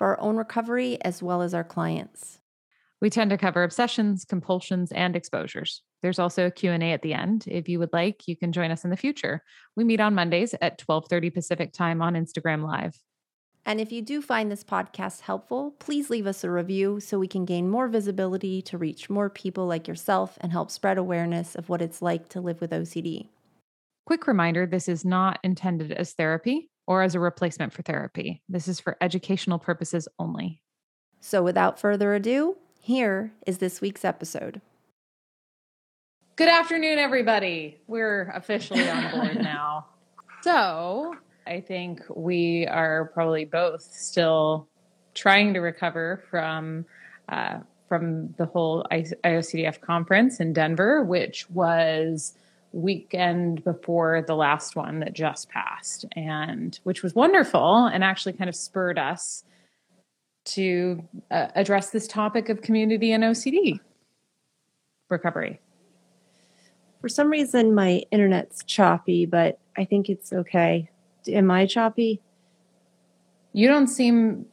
for 0.00 0.06
our 0.06 0.20
own 0.22 0.36
recovery 0.36 0.96
as 1.02 1.22
well 1.22 1.42
as 1.42 1.52
our 1.52 1.62
clients. 1.62 2.38
We 3.02 3.10
tend 3.10 3.28
to 3.32 3.36
cover 3.36 3.62
obsessions, 3.62 4.24
compulsions, 4.24 4.92
and 4.92 5.14
exposures. 5.14 5.82
There's 6.00 6.18
also 6.18 6.46
a 6.46 6.50
Q&A 6.50 6.92
at 6.92 7.02
the 7.02 7.12
end. 7.12 7.44
If 7.46 7.68
you 7.68 7.78
would 7.80 7.92
like, 7.92 8.26
you 8.26 8.34
can 8.34 8.50
join 8.50 8.70
us 8.70 8.82
in 8.82 8.88
the 8.88 8.96
future. 8.96 9.42
We 9.76 9.84
meet 9.84 10.00
on 10.00 10.14
Mondays 10.14 10.54
at 10.62 10.78
12:30 10.78 11.34
Pacific 11.34 11.74
Time 11.74 12.00
on 12.00 12.14
Instagram 12.14 12.64
Live. 12.64 12.98
And 13.66 13.78
if 13.78 13.92
you 13.92 14.00
do 14.00 14.22
find 14.22 14.50
this 14.50 14.64
podcast 14.64 15.20
helpful, 15.20 15.72
please 15.78 16.08
leave 16.08 16.26
us 16.26 16.44
a 16.44 16.50
review 16.50 16.98
so 16.98 17.18
we 17.18 17.28
can 17.28 17.44
gain 17.44 17.68
more 17.68 17.86
visibility 17.86 18.62
to 18.62 18.78
reach 18.78 19.10
more 19.10 19.28
people 19.28 19.66
like 19.66 19.86
yourself 19.86 20.38
and 20.40 20.50
help 20.50 20.70
spread 20.70 20.96
awareness 20.96 21.54
of 21.54 21.68
what 21.68 21.82
it's 21.82 22.00
like 22.00 22.30
to 22.30 22.40
live 22.40 22.62
with 22.62 22.70
OCD. 22.70 23.28
Quick 24.06 24.26
reminder 24.26 24.64
this 24.64 24.88
is 24.88 25.04
not 25.04 25.38
intended 25.42 25.92
as 25.92 26.14
therapy 26.14 26.69
or 26.90 27.04
as 27.04 27.14
a 27.14 27.20
replacement 27.20 27.72
for 27.72 27.82
therapy. 27.82 28.42
This 28.48 28.66
is 28.66 28.80
for 28.80 28.96
educational 29.00 29.60
purposes 29.60 30.08
only. 30.18 30.60
So 31.20 31.40
without 31.40 31.78
further 31.78 32.14
ado, 32.14 32.56
here 32.80 33.32
is 33.46 33.58
this 33.58 33.80
week's 33.80 34.04
episode. 34.04 34.60
Good 36.34 36.48
afternoon, 36.48 36.98
everybody. 36.98 37.78
We're 37.86 38.32
officially 38.34 38.90
on 38.90 39.08
board 39.12 39.36
now. 39.40 39.86
So, 40.42 41.14
I 41.46 41.60
think 41.60 42.02
we 42.12 42.66
are 42.66 43.12
probably 43.14 43.44
both 43.44 43.82
still 43.82 44.66
trying 45.14 45.54
to 45.54 45.60
recover 45.60 46.24
from 46.28 46.86
uh, 47.28 47.60
from 47.88 48.34
the 48.36 48.46
whole 48.46 48.84
IOCDF 48.90 49.80
conference 49.80 50.40
in 50.40 50.52
Denver, 50.52 51.04
which 51.04 51.48
was 51.50 52.34
weekend 52.72 53.64
before 53.64 54.22
the 54.26 54.36
last 54.36 54.76
one 54.76 55.00
that 55.00 55.12
just 55.12 55.48
passed, 55.48 56.04
and 56.16 56.78
which 56.84 57.02
was 57.02 57.14
wonderful 57.14 57.86
and 57.86 58.04
actually 58.04 58.32
kind 58.32 58.48
of 58.48 58.54
spurred 58.54 58.98
us 58.98 59.44
to 60.44 61.06
uh, 61.30 61.48
address 61.54 61.90
this 61.90 62.06
topic 62.06 62.48
of 62.48 62.62
community 62.62 63.12
and 63.12 63.24
OCD 63.24 63.80
recovery. 65.08 65.60
For 67.00 67.08
some 67.08 67.30
reason, 67.30 67.74
my 67.74 68.02
internet's 68.10 68.62
choppy, 68.64 69.26
but 69.26 69.58
I 69.76 69.84
think 69.84 70.08
it's 70.08 70.32
okay. 70.32 70.90
Am 71.28 71.50
I 71.50 71.66
choppy? 71.66 72.20
You 73.52 73.68
don't 73.68 73.88
seem 73.88 74.46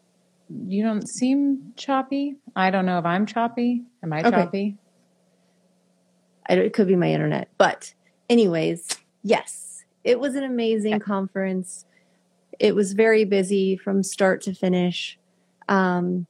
you 0.50 0.82
don't 0.82 1.08
seem 1.08 1.74
choppy. 1.76 2.38
I 2.56 2.72
don't 2.72 2.86
know 2.86 3.00
if 3.00 3.06
I'm 3.06 3.26
choppy. 3.26 3.84
Am 4.02 4.14
I 4.14 4.22
okay. 4.22 4.32
choppy? 4.32 4.78
I 6.50 6.54
it 6.54 6.74
could 6.74 6.88
be 6.88 6.96
my 6.96 7.12
internet, 7.12 7.50
but 7.58 7.94
anyways, 8.30 8.88
yes, 9.24 9.84
it 10.04 10.20
was 10.20 10.36
an 10.36 10.44
amazing 10.44 10.96
okay. 10.96 11.04
conference. 11.04 11.86
It 12.60 12.76
was 12.76 12.94
very 12.94 13.26
busy 13.26 13.78
from 13.78 14.04
start 14.04 14.42
to 14.44 14.54
finish. 14.54 15.18
Um, 15.70 16.28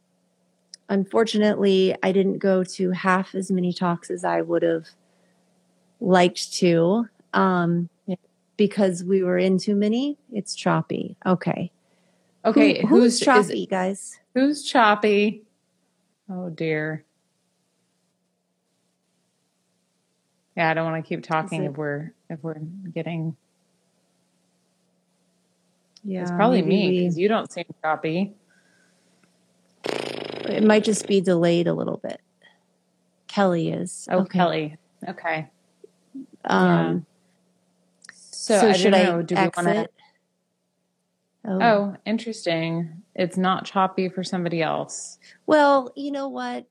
unfortunately, 0.89 1.95
I 2.03 2.11
didn't 2.11 2.39
go 2.39 2.63
to 2.63 2.91
half 2.91 3.35
as 3.35 3.51
many 3.51 3.73
talks 3.73 4.09
as 4.09 4.25
I 4.25 4.41
would 4.41 4.63
have 4.63 4.87
liked 5.99 6.53
to. 6.53 7.07
Um, 7.33 7.89
because 8.57 9.03
we 9.03 9.23
were 9.23 9.37
in 9.37 9.59
too 9.59 9.75
many. 9.75 10.17
It's 10.33 10.55
choppy. 10.55 11.15
Okay. 11.25 11.71
Okay. 12.43 12.81
Who, 12.81 12.87
who's, 12.87 13.19
who's 13.19 13.19
choppy, 13.19 13.65
guys? 13.67 14.19
Who's 14.33 14.63
choppy? 14.63 15.43
Oh 16.29 16.49
dear. 16.49 17.05
Yeah, 20.57 20.71
I 20.71 20.73
don't 20.73 20.91
want 20.91 21.05
to 21.05 21.07
keep 21.07 21.21
talking 21.21 21.65
if 21.65 21.77
we're 21.77 22.13
if 22.31 22.39
we're 22.41 22.57
getting. 22.91 23.37
Yeah, 26.03 26.23
it's 26.23 26.31
probably 26.31 26.63
me 26.63 26.99
because 27.01 27.15
you 27.15 27.27
don't 27.27 27.51
seem 27.51 27.65
choppy. 27.83 28.33
It 29.85 30.63
might 30.63 30.83
just 30.83 31.07
be 31.07 31.21
delayed 31.21 31.67
a 31.67 31.75
little 31.75 31.97
bit. 31.97 32.21
Kelly 33.27 33.69
is. 33.69 34.07
Oh, 34.09 34.21
okay. 34.21 34.37
Kelly. 34.39 34.77
Okay. 35.07 35.47
Um, 36.45 37.05
so, 38.11 38.59
so 38.59 38.69
I 38.69 38.73
should 38.73 38.93
know, 38.93 39.19
I 39.19 39.21
do 39.21 39.35
exit? 39.35 39.63
We 39.63 39.63
wanna... 39.63 39.87
oh. 41.45 41.59
oh, 41.61 41.95
interesting. 42.05 43.03
It's 43.13 43.37
not 43.37 43.65
choppy 43.65 44.09
for 44.09 44.23
somebody 44.23 44.63
else. 44.63 45.19
Well, 45.45 45.91
you 45.95 46.11
know 46.11 46.29
what? 46.29 46.65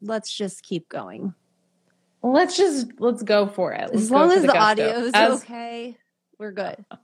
Let's 0.00 0.32
just 0.32 0.62
keep 0.62 0.88
going. 0.88 1.34
Let's 2.22 2.56
just 2.56 2.88
let's 2.98 3.22
go 3.22 3.46
for 3.46 3.72
it. 3.72 3.90
Let's 3.90 4.02
as 4.02 4.10
long 4.10 4.32
as 4.32 4.42
the, 4.42 4.48
the 4.48 4.58
audio 4.58 4.88
is 4.88 5.12
as... 5.14 5.42
okay, 5.42 5.96
we're 6.38 6.52
good. 6.52 6.84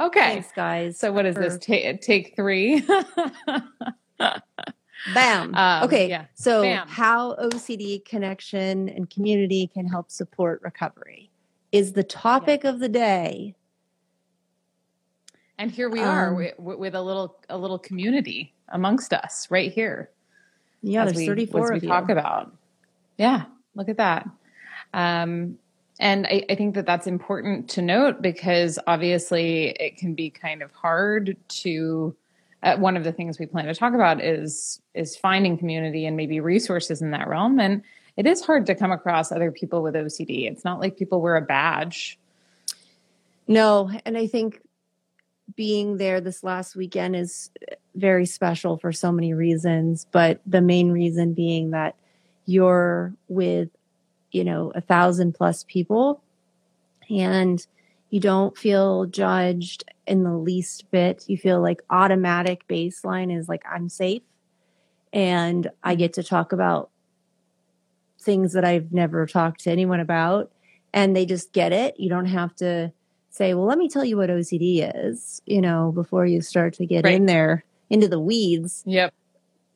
Okay, 0.00 0.20
thanks, 0.20 0.48
guys. 0.56 0.98
So 0.98 1.12
what 1.12 1.26
is 1.26 1.36
for... 1.36 1.42
this? 1.42 1.58
Take 1.58 2.00
take 2.00 2.34
three. 2.34 2.82
Bam. 5.14 5.54
Um, 5.54 5.84
okay. 5.84 6.08
Yeah. 6.08 6.24
So 6.34 6.62
Bam. 6.62 6.88
how 6.88 7.36
OCD 7.36 8.04
connection 8.04 8.88
and 8.88 9.08
community 9.08 9.70
can 9.72 9.86
help 9.86 10.10
support 10.10 10.60
recovery 10.62 11.30
is 11.70 11.92
the 11.92 12.02
topic 12.02 12.64
yeah. 12.64 12.70
of 12.70 12.80
the 12.80 12.88
day. 12.88 13.54
And 15.58 15.70
here 15.70 15.88
we 15.88 16.00
um, 16.00 16.08
are 16.08 16.34
with, 16.34 16.58
with, 16.58 16.94
a 16.94 17.02
little 17.02 17.38
a 17.48 17.56
little 17.56 17.78
community 17.78 18.54
amongst 18.68 19.12
us 19.12 19.48
right 19.50 19.72
here. 19.72 20.10
Yeah, 20.82 21.04
there's 21.04 21.16
we, 21.16 21.26
34 21.26 21.74
as 21.74 21.82
we 21.82 21.86
talk 21.86 22.08
about. 22.08 22.52
Yeah, 23.18 23.44
look 23.74 23.88
at 23.88 23.96
that. 23.96 24.28
Um, 24.94 25.58
and 26.00 26.26
I, 26.26 26.44
I, 26.50 26.54
think 26.54 26.74
that 26.74 26.86
that's 26.86 27.06
important 27.06 27.68
to 27.70 27.82
note 27.82 28.20
because 28.20 28.78
obviously 28.86 29.70
it 29.70 29.96
can 29.96 30.14
be 30.14 30.30
kind 30.30 30.62
of 30.62 30.72
hard 30.72 31.36
to. 31.48 32.16
Uh, 32.62 32.76
one 32.76 32.96
of 32.96 33.02
the 33.02 33.12
things 33.12 33.40
we 33.40 33.46
plan 33.46 33.64
to 33.64 33.74
talk 33.74 33.92
about 33.92 34.22
is 34.22 34.80
is 34.94 35.16
finding 35.16 35.58
community 35.58 36.06
and 36.06 36.16
maybe 36.16 36.38
resources 36.38 37.02
in 37.02 37.10
that 37.10 37.26
realm. 37.26 37.58
And 37.58 37.82
it 38.16 38.26
is 38.26 38.44
hard 38.44 38.66
to 38.66 38.74
come 38.74 38.92
across 38.92 39.32
other 39.32 39.50
people 39.50 39.82
with 39.82 39.94
OCD. 39.94 40.50
It's 40.50 40.64
not 40.64 40.78
like 40.78 40.96
people 40.96 41.20
wear 41.20 41.36
a 41.36 41.42
badge. 41.42 42.18
No, 43.48 43.90
and 44.04 44.16
I 44.16 44.26
think 44.26 44.60
being 45.56 45.96
there 45.96 46.20
this 46.20 46.44
last 46.44 46.76
weekend 46.76 47.16
is 47.16 47.50
very 47.94 48.26
special 48.26 48.76
for 48.76 48.92
so 48.92 49.12
many 49.12 49.34
reasons, 49.34 50.06
but 50.12 50.40
the 50.46 50.60
main 50.60 50.90
reason 50.90 51.34
being 51.34 51.70
that 51.70 51.96
you're 52.46 53.14
with, 53.28 53.68
you 54.30 54.44
know, 54.44 54.72
a 54.74 54.80
thousand 54.80 55.34
plus 55.34 55.64
people 55.64 56.22
and 57.10 57.66
you 58.10 58.20
don't 58.20 58.56
feel 58.56 59.06
judged 59.06 59.84
in 60.06 60.22
the 60.22 60.36
least 60.36 60.90
bit. 60.90 61.24
You 61.28 61.36
feel 61.36 61.60
like 61.60 61.82
automatic 61.90 62.66
baseline 62.68 63.36
is 63.36 63.48
like, 63.48 63.62
I'm 63.70 63.88
safe. 63.88 64.22
And 65.12 65.70
I 65.82 65.92
mm-hmm. 65.92 65.98
get 65.98 66.12
to 66.14 66.22
talk 66.22 66.52
about 66.52 66.90
things 68.20 68.52
that 68.52 68.64
I've 68.64 68.92
never 68.92 69.26
talked 69.26 69.62
to 69.64 69.70
anyone 69.70 70.00
about 70.00 70.52
and 70.92 71.16
they 71.16 71.26
just 71.26 71.52
get 71.52 71.72
it. 71.72 71.98
You 71.98 72.08
don't 72.08 72.26
have 72.26 72.54
to 72.56 72.92
say, 73.30 73.54
well, 73.54 73.66
let 73.66 73.78
me 73.78 73.88
tell 73.88 74.04
you 74.04 74.16
what 74.16 74.30
OCD 74.30 74.90
is, 74.94 75.40
you 75.46 75.60
know, 75.60 75.90
before 75.92 76.26
you 76.26 76.42
start 76.42 76.74
to 76.74 76.86
get 76.86 77.04
right. 77.04 77.14
in 77.14 77.26
there 77.26 77.64
into 77.88 78.08
the 78.08 78.20
weeds. 78.20 78.82
Yep. 78.86 79.12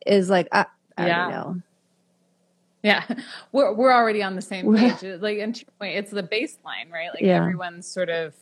Is 0.06 0.31
like, 0.31 0.49
I, 0.52 0.67
I 0.96 1.06
yeah. 1.06 1.17
don't 1.17 1.31
know. 1.31 1.62
Yeah. 2.87 3.05
We're, 3.53 3.73
we're 3.73 3.93
already 3.93 4.23
on 4.23 4.37
the 4.37 4.43
same 4.43 4.75
page. 4.77 5.03
like, 5.21 5.38
and 5.38 5.61
it's 5.81 6.12
the 6.12 6.23
baseline, 6.23 6.93
right? 6.93 7.09
Like 7.12 7.23
yeah. 7.23 7.43
everyone's 7.43 7.87
sort 7.88 8.09
of, 8.09 8.33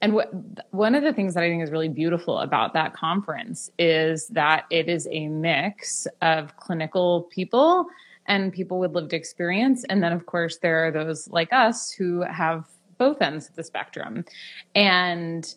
and 0.00 0.14
what, 0.14 0.32
one 0.70 0.94
of 0.94 1.02
the 1.02 1.12
things 1.12 1.34
that 1.34 1.44
I 1.44 1.50
think 1.50 1.62
is 1.62 1.70
really 1.70 1.88
beautiful 1.88 2.38
about 2.38 2.72
that 2.72 2.94
conference 2.94 3.70
is 3.78 4.26
that 4.28 4.64
it 4.70 4.88
is 4.88 5.06
a 5.10 5.28
mix 5.28 6.06
of 6.22 6.56
clinical 6.56 7.28
people 7.30 7.86
and 8.26 8.52
people 8.52 8.78
with 8.78 8.92
lived 8.92 9.12
experience. 9.12 9.84
And 9.84 10.02
then, 10.02 10.12
of 10.12 10.24
course, 10.24 10.56
there 10.58 10.86
are 10.86 10.90
those 10.90 11.28
like 11.28 11.52
us 11.52 11.92
who 11.92 12.22
have 12.22 12.64
both 12.96 13.20
ends 13.20 13.48
of 13.48 13.56
the 13.56 13.64
spectrum. 13.64 14.24
And 14.74 15.54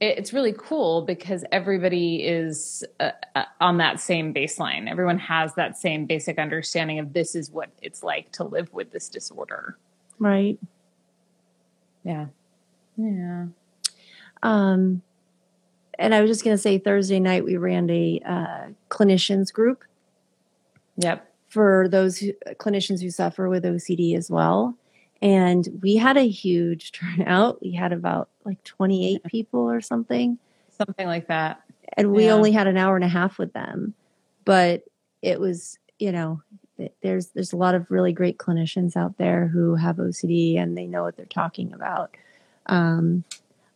it's 0.00 0.32
really 0.32 0.54
cool 0.56 1.02
because 1.02 1.44
everybody 1.52 2.16
is 2.16 2.84
uh, 3.00 3.12
uh, 3.34 3.44
on 3.60 3.78
that 3.78 4.00
same 4.00 4.34
baseline. 4.34 4.90
Everyone 4.90 5.18
has 5.18 5.54
that 5.54 5.76
same 5.76 6.06
basic 6.06 6.38
understanding 6.38 6.98
of 6.98 7.12
this 7.12 7.34
is 7.34 7.50
what 7.50 7.70
it's 7.80 8.02
like 8.02 8.30
to 8.32 8.44
live 8.44 8.72
with 8.74 8.92
this 8.92 9.08
disorder. 9.08 9.78
Right. 10.18 10.58
Yeah. 12.04 12.26
Yeah. 12.96 13.46
Um, 14.42 15.02
and 15.98 16.14
I 16.14 16.20
was 16.20 16.30
just 16.30 16.44
going 16.44 16.56
to 16.56 16.62
say 16.62 16.78
Thursday 16.78 17.18
night 17.18 17.44
we 17.44 17.56
ran 17.56 17.88
a 17.88 18.20
uh, 18.24 18.66
clinicians 18.90 19.52
group 19.52 19.82
Yep. 20.96 21.32
For 21.48 21.88
those 21.88 22.18
who, 22.18 22.32
clinicians 22.54 23.00
who 23.00 23.10
suffer 23.10 23.48
with 23.48 23.64
OCD 23.64 24.16
as 24.16 24.30
well. 24.30 24.76
And 25.22 25.66
we 25.82 25.96
had 25.96 26.16
a 26.16 26.28
huge 26.28 26.92
turnout. 26.92 27.62
We 27.62 27.72
had 27.72 27.92
about 27.92 28.28
like 28.44 28.62
28 28.64 29.24
people 29.24 29.60
or 29.60 29.80
something. 29.80 30.38
Something 30.70 31.06
like 31.06 31.28
that. 31.28 31.62
And 31.94 32.12
we 32.12 32.26
yeah. 32.26 32.32
only 32.32 32.52
had 32.52 32.66
an 32.66 32.76
hour 32.76 32.96
and 32.96 33.04
a 33.04 33.08
half 33.08 33.38
with 33.38 33.52
them. 33.52 33.94
But 34.44 34.84
it 35.22 35.40
was, 35.40 35.78
you 35.98 36.12
know, 36.12 36.42
there's 37.02 37.28
there's 37.28 37.52
a 37.52 37.56
lot 37.56 37.74
of 37.74 37.90
really 37.90 38.12
great 38.12 38.38
clinicians 38.38 38.96
out 38.96 39.16
there 39.16 39.46
who 39.46 39.76
have 39.76 39.96
OCD 39.96 40.58
and 40.58 40.76
they 40.76 40.86
know 40.86 41.02
what 41.02 41.16
they're 41.16 41.26
talking 41.26 41.72
about. 41.72 42.14
Um, 42.66 43.24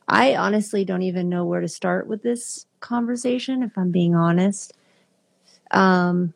I 0.06 0.36
honestly 0.36 0.84
don't 0.84 1.02
even 1.02 1.28
know 1.28 1.44
where 1.44 1.60
to 1.60 1.68
start 1.68 2.06
with 2.06 2.22
this 2.22 2.66
conversation, 2.80 3.62
if 3.62 3.78
I'm 3.78 3.90
being 3.90 4.14
honest. 4.14 4.72
Um, 5.70 6.34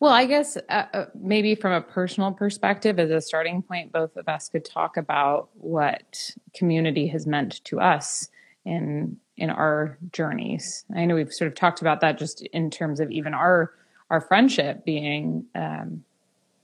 well, 0.00 0.12
I 0.12 0.26
guess 0.26 0.56
uh, 0.68 0.84
uh, 0.92 1.06
maybe 1.14 1.54
from 1.54 1.72
a 1.72 1.80
personal 1.80 2.32
perspective, 2.32 2.98
as 2.98 3.10
a 3.10 3.20
starting 3.20 3.62
point, 3.62 3.92
both 3.92 4.16
of 4.16 4.28
us 4.28 4.48
could 4.48 4.64
talk 4.64 4.96
about 4.96 5.48
what 5.54 6.32
community 6.54 7.06
has 7.08 7.26
meant 7.26 7.64
to 7.64 7.80
us 7.80 8.28
in 8.64 9.16
in 9.36 9.50
our 9.50 9.98
journeys. 10.12 10.84
I 10.94 11.04
know 11.04 11.14
we've 11.14 11.32
sort 11.32 11.48
of 11.48 11.54
talked 11.54 11.80
about 11.80 12.00
that 12.00 12.18
just 12.18 12.42
in 12.52 12.70
terms 12.70 13.00
of 13.00 13.10
even 13.10 13.34
our 13.34 13.72
our 14.10 14.20
friendship 14.20 14.84
being 14.84 15.46
um, 15.54 16.04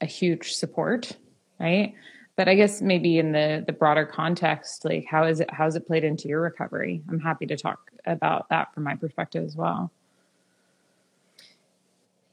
a 0.00 0.06
huge 0.06 0.52
support, 0.52 1.16
right? 1.58 1.94
but 2.36 2.48
I 2.48 2.54
guess 2.54 2.80
maybe 2.80 3.18
in 3.18 3.32
the 3.32 3.62
the 3.66 3.72
broader 3.72 4.06
context, 4.06 4.84
like 4.84 5.04
how 5.08 5.24
is 5.24 5.40
it 5.40 5.50
how 5.50 5.64
has 5.64 5.76
it 5.76 5.86
played 5.86 6.04
into 6.04 6.28
your 6.28 6.40
recovery? 6.40 7.02
I'm 7.08 7.20
happy 7.20 7.46
to 7.46 7.56
talk 7.56 7.90
about 8.06 8.48
that 8.48 8.72
from 8.74 8.84
my 8.84 8.94
perspective 8.94 9.44
as 9.44 9.56
well. 9.56 9.92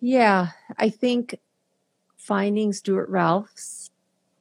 Yeah, 0.01 0.49
I 0.77 0.89
think 0.89 1.39
finding 2.17 2.73
Stuart 2.73 3.09
Ralph's 3.09 3.91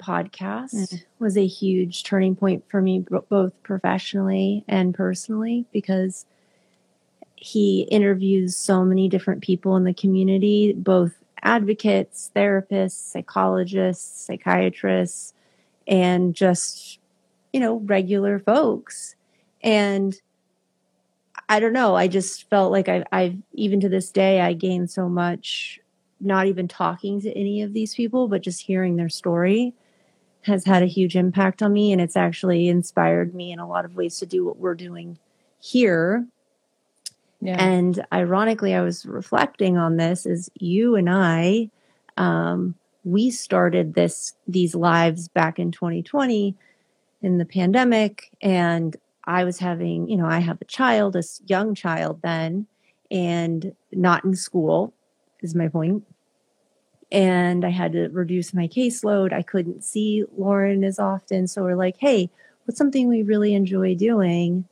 podcast 0.02 0.74
mm. 0.74 1.04
was 1.18 1.36
a 1.36 1.46
huge 1.46 2.04
turning 2.04 2.36
point 2.36 2.64
for 2.68 2.80
me, 2.80 3.04
both 3.28 3.52
professionally 3.62 4.64
and 4.68 4.94
personally, 4.94 5.66
because 5.72 6.26
he 7.34 7.82
interviews 7.90 8.56
so 8.56 8.84
many 8.84 9.08
different 9.08 9.42
people 9.42 9.76
in 9.76 9.84
the 9.84 9.94
community, 9.94 10.72
both 10.72 11.12
advocates, 11.42 12.30
therapists, 12.34 13.12
psychologists, 13.12 14.26
psychiatrists, 14.26 15.34
and 15.86 16.34
just, 16.34 16.98
you 17.52 17.60
know, 17.60 17.76
regular 17.80 18.38
folks. 18.38 19.14
And 19.62 20.14
I 21.48 21.60
don't 21.60 21.72
know, 21.72 21.94
I 21.94 22.08
just 22.08 22.48
felt 22.50 22.72
like 22.72 22.88
I, 22.88 23.04
I've, 23.10 23.36
even 23.54 23.80
to 23.80 23.88
this 23.88 24.10
day, 24.10 24.40
I 24.40 24.52
gained 24.52 24.90
so 24.90 25.08
much, 25.08 25.80
not 26.20 26.46
even 26.46 26.68
talking 26.68 27.20
to 27.22 27.32
any 27.32 27.62
of 27.62 27.72
these 27.72 27.94
people, 27.94 28.28
but 28.28 28.42
just 28.42 28.62
hearing 28.62 28.96
their 28.96 29.08
story 29.08 29.74
has 30.42 30.64
had 30.64 30.82
a 30.82 30.86
huge 30.86 31.16
impact 31.16 31.62
on 31.62 31.72
me. 31.72 31.92
And 31.92 32.00
it's 32.00 32.16
actually 32.16 32.68
inspired 32.68 33.34
me 33.34 33.52
in 33.52 33.58
a 33.58 33.68
lot 33.68 33.84
of 33.84 33.96
ways 33.96 34.18
to 34.18 34.26
do 34.26 34.44
what 34.44 34.58
we're 34.58 34.74
doing 34.74 35.18
here. 35.60 36.26
Yeah. 37.40 37.62
And 37.62 38.04
ironically, 38.12 38.74
I 38.74 38.82
was 38.82 39.06
reflecting 39.06 39.76
on 39.76 39.96
this 39.96 40.26
as 40.26 40.50
you 40.54 40.96
and 40.96 41.08
I, 41.08 41.70
um, 42.16 42.74
we 43.04 43.30
started 43.30 43.94
this 43.94 44.34
these 44.46 44.74
lives 44.74 45.28
back 45.28 45.58
in 45.58 45.70
2020 45.70 46.54
in 47.22 47.38
the 47.38 47.44
pandemic 47.44 48.30
and 48.42 48.96
I 49.28 49.44
was 49.44 49.58
having, 49.58 50.08
you 50.08 50.16
know, 50.16 50.26
I 50.26 50.38
have 50.38 50.60
a 50.60 50.64
child, 50.64 51.14
a 51.14 51.22
young 51.46 51.74
child 51.74 52.20
then, 52.22 52.66
and 53.10 53.74
not 53.92 54.24
in 54.24 54.34
school 54.34 54.94
is 55.42 55.54
my 55.54 55.68
point. 55.68 56.04
And 57.12 57.64
I 57.64 57.70
had 57.70 57.92
to 57.92 58.08
reduce 58.08 58.52
my 58.52 58.66
caseload. 58.66 59.32
I 59.32 59.42
couldn't 59.42 59.84
see 59.84 60.24
Lauren 60.36 60.82
as 60.82 60.98
often. 60.98 61.46
So 61.46 61.62
we're 61.62 61.76
like, 61.76 61.96
hey, 61.98 62.30
what's 62.64 62.78
something 62.78 63.08
we 63.08 63.22
really 63.22 63.54
enjoy 63.54 63.94
doing 63.94 64.64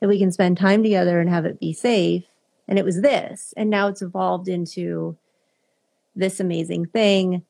that 0.00 0.08
we 0.08 0.18
can 0.18 0.32
spend 0.32 0.56
time 0.56 0.82
together 0.82 1.20
and 1.20 1.28
have 1.28 1.44
it 1.44 1.60
be 1.60 1.72
safe? 1.72 2.24
And 2.68 2.78
it 2.78 2.84
was 2.84 3.02
this. 3.02 3.54
And 3.56 3.70
now 3.70 3.88
it's 3.88 4.02
evolved 4.02 4.48
into 4.48 5.16
this 6.14 6.40
amazing 6.40 6.86
thing 6.86 7.44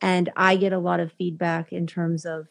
and 0.00 0.30
I 0.36 0.56
get 0.56 0.72
a 0.72 0.78
lot 0.78 1.00
of 1.00 1.12
feedback 1.12 1.72
in 1.72 1.86
terms 1.86 2.26
of 2.26 2.48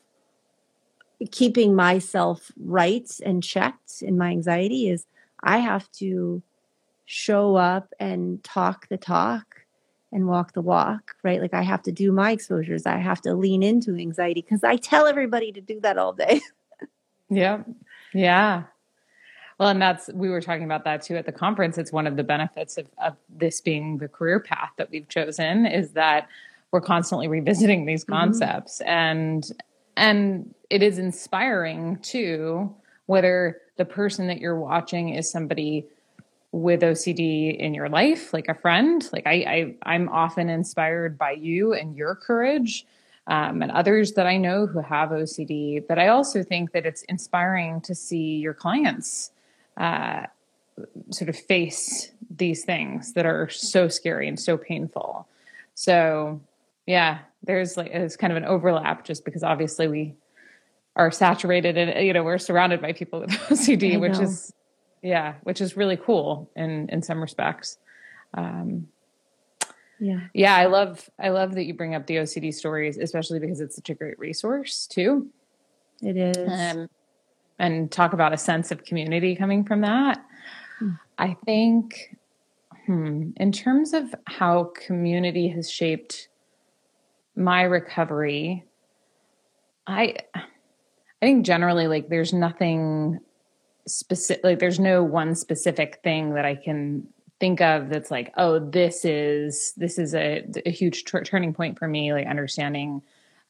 keeping 1.32 1.76
myself 1.76 2.52
right 2.58 3.10
and 3.26 3.44
checked 3.44 4.02
in 4.02 4.18
my 4.18 4.30
anxiety 4.30 4.90
is 4.90 5.06
I 5.44 5.60
have 5.60 5.90
to 5.94 6.42
show 7.06 7.56
up 7.56 7.94
and 8.00 8.44
talk 8.44 8.88
the 8.90 8.98
talk 8.98 9.66
and 10.12 10.28
walk 10.28 10.54
the 10.54 10.62
walk, 10.62 11.16
right? 11.24 11.42
Like 11.42 11.54
I 11.54 11.62
have 11.62 11.82
to 11.84 11.92
do 11.92 12.12
my 12.12 12.32
exposures. 12.32 12.86
I 12.86 12.98
have 12.98 13.22
to 13.22 13.34
lean 13.34 13.64
into 13.64 13.96
anxiety 13.96 14.42
because 14.42 14.64
I 14.64 14.78
tell 14.78 15.08
everybody 15.08 15.52
to 15.52 15.62
do 15.62 15.80
that 15.82 15.98
all 15.98 16.14
day. 16.14 16.42
yeah. 17.30 17.64
Yeah. 18.14 18.64
Well, 19.60 19.70
and 19.70 19.82
that's, 19.82 20.10
we 20.14 20.30
were 20.30 20.42
talking 20.42 20.64
about 20.64 20.84
that 20.84 21.02
too 21.02 21.16
at 21.16 21.26
the 21.26 21.32
conference. 21.32 21.78
It's 21.78 21.92
one 21.92 22.08
of 22.08 22.18
the 22.18 22.24
benefits 22.24 22.78
of, 22.78 22.88
of 22.98 23.16
this 23.30 23.62
being 23.62 23.98
the 23.98 24.08
career 24.08 24.40
path 24.40 24.72
that 24.78 24.90
we've 24.90 25.08
chosen 25.08 25.66
is 25.66 25.92
that 25.92 26.28
we're 26.72 26.82
constantly 26.82 27.28
revisiting 27.28 27.86
these 27.86 28.04
mm-hmm. 28.04 28.14
concepts 28.14 28.80
mm-hmm. 28.80 28.90
and 28.90 29.52
and 29.98 30.54
it 30.70 30.84
is 30.84 30.98
inspiring 30.98 31.98
too 31.98 32.74
whether 33.06 33.62
the 33.78 33.86
person 33.86 34.28
that 34.28 34.40
you're 34.40 34.60
watching 34.60 35.10
is 35.10 35.30
somebody 35.30 35.86
with 36.52 36.82
OCD 36.82 37.58
in 37.58 37.74
your 37.74 37.90
life, 37.90 38.34
like 38.34 38.48
a 38.48 38.56
friend. 38.56 39.08
Like 39.12 39.28
I, 39.28 39.76
I 39.84 39.96
am 39.96 40.08
often 40.10 40.50
inspired 40.50 41.18
by 41.18 41.32
you 41.32 41.74
and 41.74 41.96
your 41.96 42.16
courage, 42.16 42.86
um, 43.28 43.62
and 43.62 43.72
others 43.72 44.14
that 44.14 44.26
I 44.26 44.38
know 44.38 44.66
who 44.66 44.80
have 44.80 45.10
OCD. 45.10 45.86
But 45.86 46.00
I 46.00 46.08
also 46.08 46.44
think 46.44 46.72
that 46.72 46.86
it's 46.86 47.02
inspiring 47.04 47.82
to 47.82 47.94
see 47.94 48.38
your 48.38 48.54
clients 48.54 49.32
uh, 49.78 50.28
sort 51.10 51.30
of 51.30 51.36
face 51.36 52.12
these 52.38 52.64
things 52.64 53.14
that 53.14 53.26
are 53.26 53.50
so 53.50 53.88
scary 53.88 54.28
and 54.28 54.40
so 54.40 54.58
painful. 54.58 55.28
So 55.74 56.40
yeah, 56.86 57.20
there's 57.44 57.78
like 57.78 57.92
it's 57.92 58.16
kind 58.16 58.32
of 58.32 58.38
an 58.38 58.46
overlap 58.46 59.06
just 59.06 59.26
because 59.26 59.44
obviously 59.44 59.88
we 59.88 60.16
are 60.96 61.12
saturated 61.12 61.78
and 61.78 62.06
you 62.06 62.14
know 62.14 62.24
we're 62.24 62.38
surrounded 62.38 62.82
by 62.82 62.94
people 62.94 63.22
with 63.22 63.30
OCD, 63.50 64.00
which 64.00 64.20
is 64.20 64.54
yeah, 65.02 65.36
which 65.44 65.62
is 65.62 65.78
really 65.78 65.98
cool 65.98 66.50
in 66.56 66.89
in 66.89 67.01
some 67.01 67.22
respects. 67.22 67.77
Um, 68.34 68.88
yeah, 70.00 70.22
yeah, 70.34 70.56
I 70.56 70.65
love 70.65 71.10
I 71.20 71.30
love 71.30 71.56
that 71.56 71.65
you 71.65 71.74
bring 71.74 71.96
up 71.96 72.08
the 72.08 72.18
OCD 72.18 72.54
stories, 72.54 72.98
especially 72.98 73.39
because 73.39 73.62
it's 73.62 73.75
such 73.75 73.89
a 73.89 73.96
great 73.96 74.20
resource 74.20 74.88
too. 74.88 75.30
It 76.01 76.18
is, 76.18 76.38
um, 76.38 76.89
and 77.58 77.92
talk 77.92 78.13
about 78.13 78.34
a 78.34 78.38
sense 78.38 78.72
of 78.72 78.84
community 78.84 79.36
coming 79.36 79.63
from 79.63 79.82
that. 79.82 80.24
Hmm. 80.80 80.89
I 81.18 81.38
think, 81.46 82.18
hmm, 82.86 83.30
in 83.38 83.51
terms 83.54 83.94
of 83.94 84.13
how 84.25 84.72
community 84.86 85.48
has 85.50 85.72
shaped 85.72 86.27
my 87.36 87.63
recovery, 87.63 88.63
I 89.88 90.15
I 90.36 91.25
think 91.25 91.46
generally 91.46 91.88
like 91.88 92.10
there's 92.10 92.34
nothing 92.34 93.20
specific 93.88 94.44
like 94.44 94.60
there's 94.60 94.80
no 94.80 95.04
one 95.04 95.36
specific 95.36 96.00
thing 96.04 96.34
that 96.34 96.46
I 96.46 96.56
can 96.56 97.08
think 97.39 97.62
of 97.62 97.89
that's 97.89 98.10
like 98.10 98.34
oh 98.38 98.60
this 98.60 99.06
is 99.06 99.74
this 99.77 100.00
is 100.00 100.15
a, 100.15 100.44
a 100.65 100.72
huge 100.72 101.04
t- 101.04 101.20
turning 101.20 101.54
point 101.54 101.77
for 101.77 101.88
me 101.88 102.13
like 102.13 102.25
understanding 102.27 103.01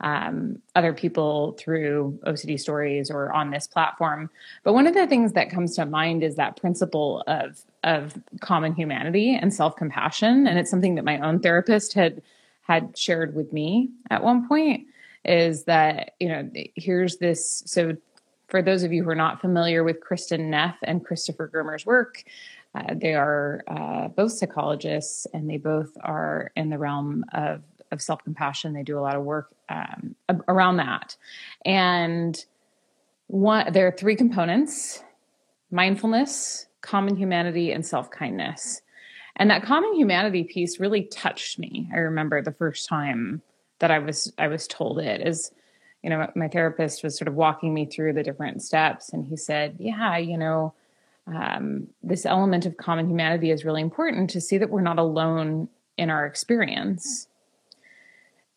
um, 0.01 0.61
other 0.75 0.93
people 0.93 1.53
through 1.53 2.19
OCD 2.27 2.59
stories 2.59 3.09
or 3.09 3.31
on 3.31 3.51
this 3.51 3.65
platform. 3.65 4.29
But 4.63 4.73
one 4.73 4.87
of 4.87 4.93
the 4.93 5.07
things 5.07 5.33
that 5.33 5.49
comes 5.49 5.75
to 5.75 5.85
mind 5.85 6.23
is 6.23 6.35
that 6.35 6.57
principle 6.57 7.23
of 7.27 7.61
of 7.83 8.17
common 8.41 8.73
humanity 8.75 9.35
and 9.35 9.53
self 9.53 9.75
compassion, 9.75 10.47
and 10.47 10.59
it's 10.59 10.69
something 10.69 10.95
that 10.95 11.05
my 11.05 11.19
own 11.19 11.39
therapist 11.39 11.93
had 11.93 12.21
had 12.65 12.97
shared 12.97 13.35
with 13.35 13.53
me 13.53 13.91
at 14.09 14.23
one 14.23 14.47
point 14.47 14.87
is 15.23 15.63
that, 15.63 16.11
you 16.19 16.29
know, 16.29 16.49
here's 16.75 17.17
this. 17.17 17.63
So, 17.65 17.97
for 18.47 18.61
those 18.61 18.83
of 18.83 18.93
you 18.93 19.03
who 19.03 19.09
are 19.09 19.15
not 19.15 19.41
familiar 19.41 19.83
with 19.83 19.99
Kristin 19.99 20.49
Neff 20.49 20.77
and 20.83 21.03
Christopher 21.03 21.49
Germer's 21.51 21.85
work, 21.85 22.23
uh, 22.75 22.93
they 22.93 23.15
are 23.15 23.63
uh, 23.67 24.07
both 24.09 24.33
psychologists 24.33 25.25
and 25.33 25.49
they 25.49 25.57
both 25.57 25.91
are 26.01 26.51
in 26.55 26.69
the 26.69 26.77
realm 26.77 27.25
of, 27.33 27.61
of 27.91 28.01
self 28.01 28.23
compassion. 28.23 28.73
They 28.73 28.83
do 28.83 28.99
a 28.99 29.01
lot 29.01 29.15
of 29.15 29.23
work 29.23 29.49
um, 29.69 30.15
around 30.47 30.77
that. 30.77 31.15
And 31.65 32.43
one, 33.27 33.71
there 33.73 33.87
are 33.87 33.91
three 33.91 34.15
components 34.15 35.01
mindfulness, 35.71 36.67
common 36.81 37.15
humanity, 37.15 37.71
and 37.71 37.85
self 37.85 38.11
kindness. 38.11 38.81
And 39.37 39.49
that 39.49 39.63
common 39.63 39.93
humanity 39.95 40.43
piece 40.43 40.79
really 40.79 41.03
touched 41.03 41.59
me. 41.59 41.89
I 41.93 41.97
remember 41.97 42.41
the 42.41 42.51
first 42.51 42.87
time 42.87 43.41
that 43.79 43.91
I 43.91 43.99
was 43.99 44.31
I 44.37 44.47
was 44.47 44.67
told 44.67 44.99
it 44.99 45.25
is 45.25 45.51
you 46.03 46.09
know 46.09 46.31
my 46.35 46.47
therapist 46.47 47.03
was 47.03 47.17
sort 47.17 47.27
of 47.27 47.35
walking 47.35 47.73
me 47.73 47.85
through 47.85 48.13
the 48.13 48.23
different 48.23 48.61
steps 48.61 49.09
and 49.11 49.25
he 49.25 49.35
said 49.35 49.75
yeah 49.79 50.17
you 50.17 50.37
know 50.37 50.73
um, 51.27 51.87
this 52.03 52.25
element 52.25 52.65
of 52.65 52.77
common 52.77 53.09
humanity 53.09 53.51
is 53.51 53.65
really 53.65 53.81
important 53.81 54.29
to 54.31 54.41
see 54.41 54.57
that 54.57 54.69
we're 54.69 54.81
not 54.81 54.99
alone 54.99 55.67
in 55.97 56.09
our 56.09 56.25
experience. 56.25 57.27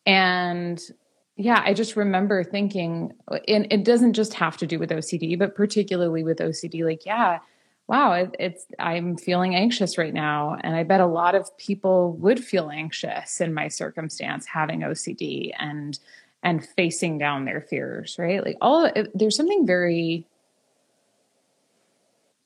And 0.05 0.79
yeah, 1.35 1.61
I 1.65 1.73
just 1.73 1.95
remember 1.95 2.43
thinking, 2.43 3.13
and 3.47 3.67
it 3.71 3.83
doesn't 3.83 4.13
just 4.13 4.33
have 4.35 4.57
to 4.57 4.67
do 4.67 4.77
with 4.77 4.91
OCD, 4.91 5.37
but 5.39 5.55
particularly 5.55 6.23
with 6.23 6.37
OCD, 6.37 6.83
like, 6.83 7.05
yeah, 7.05 7.39
wow, 7.89 8.13
it, 8.13 8.35
it's, 8.37 8.67
I'm 8.77 9.17
feeling 9.17 9.55
anxious 9.55 9.97
right 9.97 10.13
now. 10.13 10.55
And 10.61 10.75
I 10.75 10.83
bet 10.83 11.01
a 11.01 11.07
lot 11.07 11.33
of 11.33 11.57
people 11.57 12.13
would 12.17 12.41
feel 12.41 12.69
anxious 12.69 13.41
in 13.41 13.51
my 13.51 13.67
circumstance 13.67 14.45
having 14.45 14.81
OCD 14.81 15.53
and, 15.57 15.97
and 16.43 16.63
facing 16.63 17.17
down 17.17 17.45
their 17.45 17.61
fears, 17.61 18.15
right? 18.19 18.45
Like, 18.45 18.57
all, 18.61 18.91
there's 19.15 19.35
something 19.35 19.65
very 19.65 20.27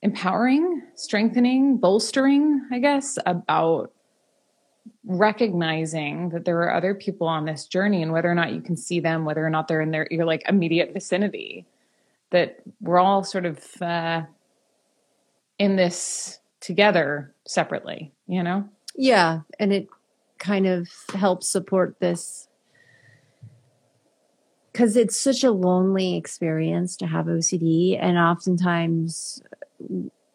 empowering, 0.01 0.81
strengthening, 0.95 1.75
bolstering, 1.75 2.65
I 2.71 2.79
guess, 2.79 3.19
about 3.25 3.91
recognizing 5.05 6.29
that 6.29 6.45
there 6.45 6.59
are 6.59 6.73
other 6.73 6.95
people 6.95 7.27
on 7.27 7.43
this 7.43 7.67
journey 7.67 8.01
and 8.01 8.13
whether 8.13 8.31
or 8.31 8.35
not 8.35 8.53
you 8.53 8.61
can 8.61 8.77
see 8.77 9.01
them 9.01 9.25
whether 9.25 9.45
or 9.45 9.49
not 9.49 9.67
they're 9.67 9.81
in 9.81 9.91
their 9.91 10.07
your 10.11 10.25
like 10.25 10.43
immediate 10.47 10.93
vicinity 10.93 11.65
that 12.31 12.59
we're 12.81 12.99
all 12.99 13.23
sort 13.23 13.45
of 13.45 13.81
uh, 13.81 14.23
in 15.59 15.75
this 15.75 16.39
together 16.59 17.33
separately 17.45 18.13
you 18.27 18.41
know 18.41 18.67
yeah 18.95 19.41
and 19.59 19.73
it 19.73 19.87
kind 20.39 20.65
of 20.65 20.89
helps 21.13 21.47
support 21.47 21.99
this 21.99 22.47
because 24.71 24.97
it's 24.97 25.19
such 25.19 25.43
a 25.43 25.51
lonely 25.51 26.15
experience 26.15 26.95
to 26.95 27.05
have 27.05 27.25
ocd 27.25 27.97
and 28.01 28.17
oftentimes 28.17 29.41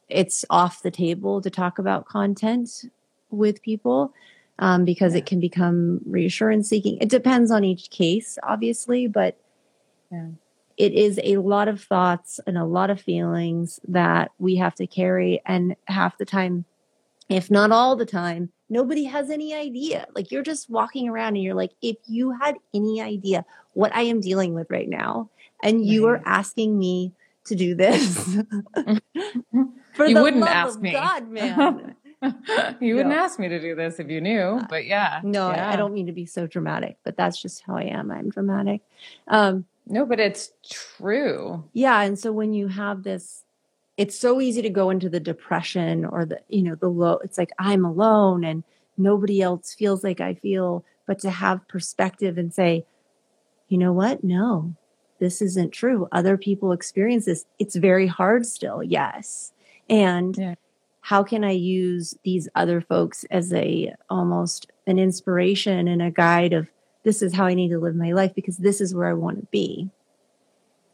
it's 0.08 0.44
off 0.50 0.82
the 0.82 0.90
table 0.90 1.40
to 1.40 1.50
talk 1.50 1.78
about 1.78 2.06
content 2.06 2.84
with 3.30 3.62
people 3.62 4.12
um, 4.58 4.84
because 4.84 5.12
yeah. 5.12 5.18
it 5.18 5.26
can 5.26 5.40
become 5.40 6.00
reassurance 6.06 6.68
seeking. 6.68 6.98
It 7.00 7.08
depends 7.08 7.50
on 7.50 7.64
each 7.64 7.90
case, 7.90 8.38
obviously, 8.42 9.06
but 9.06 9.36
yeah. 10.10 10.28
It 10.78 10.92
is 10.92 11.20
a 11.24 11.38
lot 11.38 11.66
of 11.66 11.82
thoughts 11.82 12.38
and 12.46 12.56
a 12.56 12.64
lot 12.64 12.88
of 12.88 13.00
feelings 13.00 13.80
that 13.88 14.30
we 14.38 14.56
have 14.56 14.76
to 14.76 14.86
carry. 14.86 15.42
And 15.44 15.74
half 15.88 16.16
the 16.18 16.24
time, 16.24 16.64
if 17.28 17.50
not 17.50 17.72
all 17.72 17.96
the 17.96 18.06
time, 18.06 18.50
nobody 18.70 19.04
has 19.04 19.28
any 19.28 19.52
idea. 19.52 20.06
Like 20.14 20.30
you're 20.30 20.44
just 20.44 20.70
walking 20.70 21.08
around 21.08 21.34
and 21.34 21.42
you're 21.42 21.54
like, 21.54 21.72
if 21.82 21.96
you 22.06 22.30
had 22.30 22.56
any 22.72 23.02
idea 23.02 23.44
what 23.74 23.94
I 23.94 24.02
am 24.02 24.20
dealing 24.20 24.54
with 24.54 24.70
right 24.70 24.88
now, 24.88 25.30
and 25.62 25.84
you 25.84 26.06
are 26.06 26.22
asking 26.24 26.78
me 26.78 27.12
to 27.46 27.56
do 27.56 27.74
this. 27.74 28.38
For 29.94 30.06
you 30.06 30.22
wouldn't 30.22 30.44
ask 30.44 30.80
me. 30.80 30.92
God, 30.92 31.28
man. 31.30 31.96
you 32.80 32.96
wouldn't 32.96 33.14
ask 33.14 33.38
me 33.38 33.48
to 33.48 33.60
do 33.60 33.74
this 33.74 33.98
if 33.98 34.08
you 34.08 34.20
knew, 34.20 34.40
uh, 34.40 34.66
but 34.68 34.86
yeah. 34.86 35.20
No, 35.24 35.50
yeah. 35.50 35.70
I 35.70 35.76
don't 35.76 35.92
mean 35.92 36.06
to 36.06 36.12
be 36.12 36.26
so 36.26 36.46
dramatic, 36.46 36.96
but 37.04 37.16
that's 37.16 37.40
just 37.40 37.62
how 37.62 37.76
I 37.76 37.84
am. 37.84 38.10
I'm 38.10 38.30
dramatic. 38.30 38.82
Um, 39.28 39.66
no, 39.88 40.06
but 40.06 40.20
it's 40.20 40.52
true. 40.70 41.64
Yeah. 41.72 42.02
And 42.02 42.18
so 42.18 42.32
when 42.32 42.52
you 42.52 42.68
have 42.68 43.02
this, 43.02 43.44
it's 43.96 44.18
so 44.18 44.40
easy 44.40 44.62
to 44.62 44.70
go 44.70 44.90
into 44.90 45.08
the 45.08 45.20
depression 45.20 46.04
or 46.04 46.24
the, 46.24 46.40
you 46.48 46.62
know, 46.62 46.74
the 46.74 46.88
low, 46.88 47.18
it's 47.24 47.38
like 47.38 47.50
I'm 47.58 47.84
alone 47.84 48.44
and 48.44 48.62
nobody 48.96 49.42
else 49.42 49.74
feels 49.74 50.04
like 50.04 50.20
I 50.20 50.34
feel, 50.34 50.84
but 51.06 51.18
to 51.20 51.30
have 51.30 51.66
perspective 51.68 52.38
and 52.38 52.52
say, 52.52 52.86
you 53.68 53.78
know 53.78 53.92
what? 53.92 54.22
No, 54.22 54.74
this 55.18 55.42
isn't 55.42 55.72
true. 55.72 56.08
Other 56.12 56.36
people 56.36 56.72
experience 56.72 57.24
this. 57.24 57.44
It's 57.58 57.76
very 57.76 58.06
hard 58.06 58.46
still. 58.46 58.82
Yes. 58.82 59.52
And 59.88 60.36
yeah 60.36 60.54
how 61.08 61.22
can 61.22 61.42
I 61.42 61.52
use 61.52 62.14
these 62.22 62.50
other 62.54 62.82
folks 62.82 63.24
as 63.30 63.50
a 63.54 63.94
almost 64.10 64.70
an 64.86 64.98
inspiration 64.98 65.88
and 65.88 66.02
a 66.02 66.10
guide 66.10 66.52
of 66.52 66.68
this 67.08 67.22
is 67.22 67.34
how 67.34 67.46
I 67.46 67.54
need 67.54 67.70
to 67.70 67.78
live 67.78 67.96
my 67.96 68.12
life 68.12 68.34
because 68.34 68.58
this 68.58 68.82
is 68.82 68.94
where 68.94 69.08
I 69.08 69.14
want 69.14 69.40
to 69.40 69.46
be. 69.46 69.88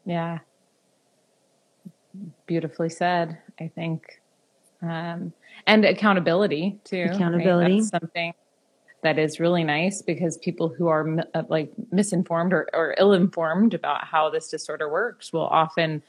Yeah. 0.05 0.39
Beautifully 2.45 2.87
said, 2.87 3.37
I 3.59 3.67
think. 3.67 4.21
Um, 4.81 5.33
and 5.67 5.83
accountability 5.83 6.79
too. 6.85 7.07
Accountability. 7.11 7.81
Right? 7.81 7.83
something 7.83 8.33
that 9.03 9.19
is 9.19 9.41
really 9.41 9.65
nice 9.65 10.01
because 10.01 10.37
people 10.37 10.69
who 10.69 10.87
are 10.87 11.19
uh, 11.33 11.43
like 11.49 11.69
misinformed 11.91 12.53
or, 12.53 12.69
or 12.73 12.95
ill-informed 12.97 13.73
about 13.73 14.05
how 14.05 14.29
this 14.29 14.47
disorder 14.47 14.89
works 14.89 15.33
will 15.33 15.47
often 15.47 16.01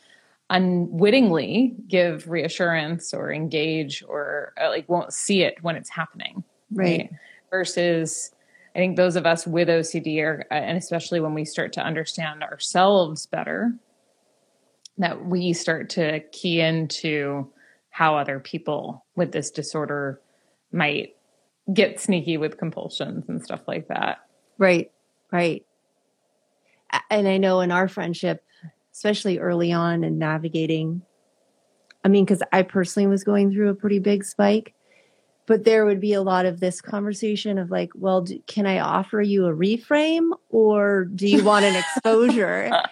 unwittingly 0.51 1.75
give 1.89 2.29
reassurance 2.29 3.13
or 3.13 3.33
engage 3.33 4.05
or 4.07 4.55
uh, 4.63 4.69
like 4.69 4.89
won't 4.89 5.13
see 5.13 5.43
it 5.43 5.61
when 5.63 5.75
it's 5.75 5.91
happening 5.91 6.45
right, 6.71 7.01
right? 7.01 7.11
versus 7.51 8.31
i 8.77 8.79
think 8.79 8.97
those 8.97 9.17
of 9.17 9.27
us 9.27 9.47
with 9.47 9.69
ocd 9.69 10.23
are 10.23 10.47
uh, 10.51 10.55
and 10.55 10.79
especially 10.79 11.19
when 11.19 11.35
we 11.35 11.45
start 11.45 11.73
to 11.73 11.81
understand 11.81 12.43
ourselves 12.43 13.27
better 13.27 13.73
that 14.99 15.27
we 15.27 15.53
start 15.53 15.91
to 15.91 16.21
key 16.31 16.61
into 16.61 17.51
how 17.91 18.17
other 18.17 18.39
people 18.39 19.05
with 19.17 19.33
this 19.33 19.51
disorder 19.51 20.21
might 20.71 21.17
get 21.73 21.99
sneaky 21.99 22.37
with 22.37 22.59
compulsions 22.59 23.29
and 23.29 23.43
stuff 23.43 23.63
like 23.67 23.89
that 23.89 24.19
right 24.59 24.93
right 25.33 25.67
and 27.11 27.27
i 27.27 27.37
know 27.37 27.61
in 27.61 27.73
our 27.73 27.89
friendship 27.89 28.45
especially 28.97 29.39
early 29.39 29.73
on 29.73 30.03
and 30.05 30.19
navigating. 30.19 31.03
I 32.03 32.09
mean, 32.09 32.25
because 32.25 32.43
I 32.51 32.63
personally 32.63 33.07
was 33.07 33.25
going 33.25 33.53
through 33.53 33.69
a 33.69 33.75
pretty 33.75 33.99
big 33.99 34.25
spike, 34.25 34.73
but 35.47 35.65
there 35.65 35.87
would 35.87 36.01
be 36.01 36.13
a 36.13 36.23
lot 36.23 36.47
of 36.47 36.61
this 36.61 36.81
conversation 36.81 37.59
of 37.59 37.71
like, 37.71 37.91
well, 37.95 38.23
do, 38.23 38.41
can 38.47 38.67
I 38.67 38.81
offer 38.81 39.21
you 39.21 39.47
a 39.47 39.55
reframe 39.55 40.31
or 40.51 41.05
do 41.05 41.29
you 41.29 41.45
want 41.45 41.65
an 41.65 41.77
exposure? 41.77 42.71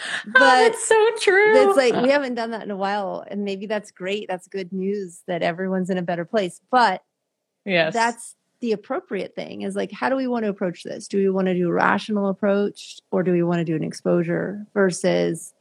Oh, 0.00 0.30
but 0.32 0.42
oh, 0.42 0.62
that's 0.62 0.86
so 0.86 1.10
true. 1.20 1.68
It's 1.68 1.76
like 1.76 1.92
we 2.04 2.10
haven't 2.10 2.36
done 2.36 2.52
that 2.52 2.62
in 2.62 2.70
a 2.70 2.76
while, 2.76 3.24
and 3.26 3.44
maybe 3.44 3.66
that's 3.66 3.90
great. 3.90 4.28
That's 4.28 4.46
good 4.46 4.72
news 4.72 5.22
that 5.26 5.42
everyone's 5.42 5.90
in 5.90 5.98
a 5.98 6.02
better 6.02 6.24
place. 6.24 6.60
But 6.70 7.02
yes, 7.64 7.94
that's 7.94 8.36
the 8.60 8.72
appropriate 8.72 9.34
thing 9.34 9.62
is 9.62 9.76
like 9.76 9.92
how 9.92 10.08
do 10.08 10.16
we 10.16 10.26
want 10.26 10.44
to 10.44 10.48
approach 10.48 10.82
this 10.82 11.06
do 11.06 11.18
we 11.18 11.30
want 11.30 11.46
to 11.46 11.54
do 11.54 11.68
a 11.68 11.72
rational 11.72 12.28
approach 12.28 12.98
or 13.10 13.22
do 13.22 13.30
we 13.30 13.42
want 13.42 13.58
to 13.58 13.64
do 13.64 13.76
an 13.76 13.84
exposure 13.84 14.66
versus 14.74 15.54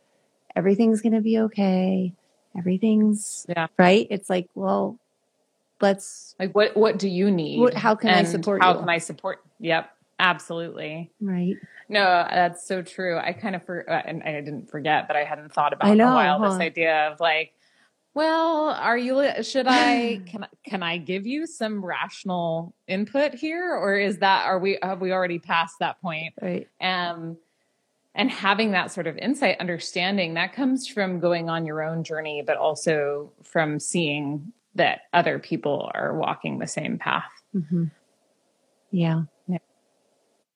everything's 0.56 1.02
going 1.02 1.14
to 1.14 1.22
be 1.22 1.38
okay 1.38 2.12
everything's 2.58 3.46
yeah 3.50 3.68
right 3.78 4.08
it's 4.10 4.30
like 4.30 4.50
well 4.56 5.00
let's 5.82 6.36
like 6.40 6.54
what 6.54 6.76
what 6.76 6.98
do 6.98 7.08
you 7.08 7.30
need 7.30 7.60
what, 7.60 7.74
how 7.74 7.96
can 7.96 8.10
i 8.10 8.24
support 8.24 8.62
how 8.62 8.74
you? 8.74 8.80
can 8.80 8.90
i 8.90 8.98
support 8.98 9.40
yep 9.60 9.92
absolutely 10.20 11.12
right 11.22 11.56
no 11.90 12.04
that's 12.30 12.68
so 12.68 12.82
true 12.82 13.18
i 13.18 13.32
kind 13.32 13.56
of 13.56 13.64
for 13.64 13.90
uh, 13.90 14.02
and 14.06 14.24
i 14.24 14.32
didn't 14.42 14.70
forget 14.70 15.08
but 15.08 15.16
i 15.16 15.24
hadn't 15.24 15.54
thought 15.54 15.74
about 15.74 15.88
I 15.88 15.94
know, 15.94 16.08
in 16.08 16.14
a 16.14 16.16
while 16.16 16.40
huh? 16.40 16.50
this 16.50 16.60
idea 16.60 17.10
of 17.12 17.20
like 17.20 17.54
well, 18.18 18.70
are 18.70 18.98
you 18.98 19.44
should 19.44 19.68
I 19.68 20.24
can 20.26 20.48
can 20.66 20.82
I 20.82 20.98
give 20.98 21.28
you 21.28 21.46
some 21.46 21.86
rational 21.86 22.74
input 22.88 23.36
here 23.36 23.76
or 23.76 23.96
is 23.96 24.18
that 24.18 24.48
are 24.48 24.58
we 24.58 24.80
have 24.82 25.02
we 25.02 25.12
already 25.12 25.38
passed 25.38 25.76
that 25.82 26.02
point? 26.02 26.34
Right. 26.42 26.68
Um 26.82 27.38
and 28.16 28.32
having 28.32 28.72
that 28.72 28.92
sort 28.92 29.06
of 29.06 29.16
insight 29.20 29.60
understanding 29.60 30.34
that 30.34 30.54
comes 30.54 30.88
from 30.88 31.20
going 31.20 31.48
on 31.48 31.68
your 31.68 31.84
own 31.84 32.04
journey 32.04 32.42
but 32.42 32.58
also 32.58 33.32
from 33.44 33.80
seeing 33.80 34.52
that 34.78 35.02
other 35.14 35.40
people 35.40 35.92
are 35.94 36.18
walking 36.18 36.60
the 36.60 36.68
same 36.68 36.98
path. 36.98 37.30
Mm-hmm. 37.56 37.86
Yeah. 38.92 39.24
Yeah. 39.48 39.58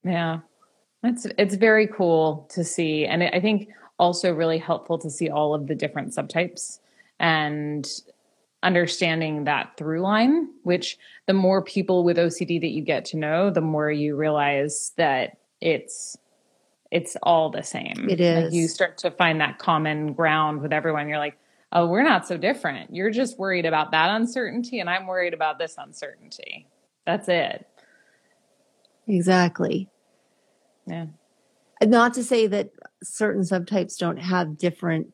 Yeah. 0.03 0.39
It's 1.03 1.27
it's 1.37 1.55
very 1.55 1.87
cool 1.87 2.47
to 2.51 2.63
see 2.63 3.05
and 3.05 3.23
I 3.23 3.39
think 3.39 3.69
also 3.97 4.33
really 4.33 4.57
helpful 4.57 4.97
to 4.99 5.09
see 5.09 5.29
all 5.29 5.53
of 5.53 5.67
the 5.67 5.75
different 5.75 6.13
subtypes 6.15 6.79
and 7.19 7.87
understanding 8.63 9.45
that 9.45 9.75
through 9.77 10.01
line, 10.01 10.47
which 10.63 10.97
the 11.27 11.33
more 11.33 11.63
people 11.63 12.03
with 12.03 12.17
OCD 12.17 12.61
that 12.61 12.69
you 12.69 12.81
get 12.81 13.05
to 13.05 13.17
know, 13.17 13.49
the 13.49 13.61
more 13.61 13.91
you 13.91 14.15
realize 14.15 14.91
that 14.97 15.37
it's 15.59 16.17
it's 16.91 17.15
all 17.23 17.49
the 17.49 17.63
same. 17.63 18.09
It 18.09 18.19
is. 18.19 18.45
Like 18.45 18.53
you 18.53 18.67
start 18.67 18.97
to 18.99 19.11
find 19.11 19.39
that 19.39 19.59
common 19.59 20.13
ground 20.13 20.61
with 20.61 20.73
everyone. 20.73 21.07
You're 21.07 21.19
like, 21.19 21.37
oh, 21.71 21.87
we're 21.87 22.03
not 22.03 22.27
so 22.27 22.37
different. 22.37 22.93
You're 22.93 23.11
just 23.11 23.39
worried 23.39 23.65
about 23.65 23.91
that 23.91 24.15
uncertainty, 24.15 24.79
and 24.79 24.89
I'm 24.89 25.07
worried 25.07 25.33
about 25.33 25.57
this 25.57 25.75
uncertainty. 25.77 26.67
That's 27.05 27.27
it. 27.29 27.67
Exactly. 29.07 29.89
Yeah. 30.85 31.07
Not 31.83 32.13
to 32.15 32.23
say 32.23 32.47
that 32.47 32.71
certain 33.03 33.41
subtypes 33.41 33.97
don't 33.97 34.17
have 34.17 34.57
different 34.57 35.13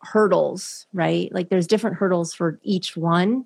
hurdles, 0.00 0.86
right? 0.92 1.32
Like 1.32 1.50
there's 1.50 1.66
different 1.66 1.96
hurdles 1.96 2.32
for 2.32 2.58
each 2.62 2.96
one, 2.96 3.44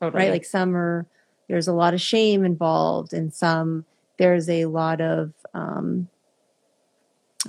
totally. 0.00 0.24
right? 0.24 0.30
Like 0.30 0.44
some 0.44 0.76
are, 0.76 1.06
there's 1.48 1.68
a 1.68 1.72
lot 1.72 1.94
of 1.94 2.00
shame 2.00 2.44
involved, 2.44 3.12
and 3.12 3.32
some 3.32 3.84
there's 4.18 4.48
a 4.48 4.66
lot 4.66 5.00
of, 5.00 5.32
um, 5.54 6.08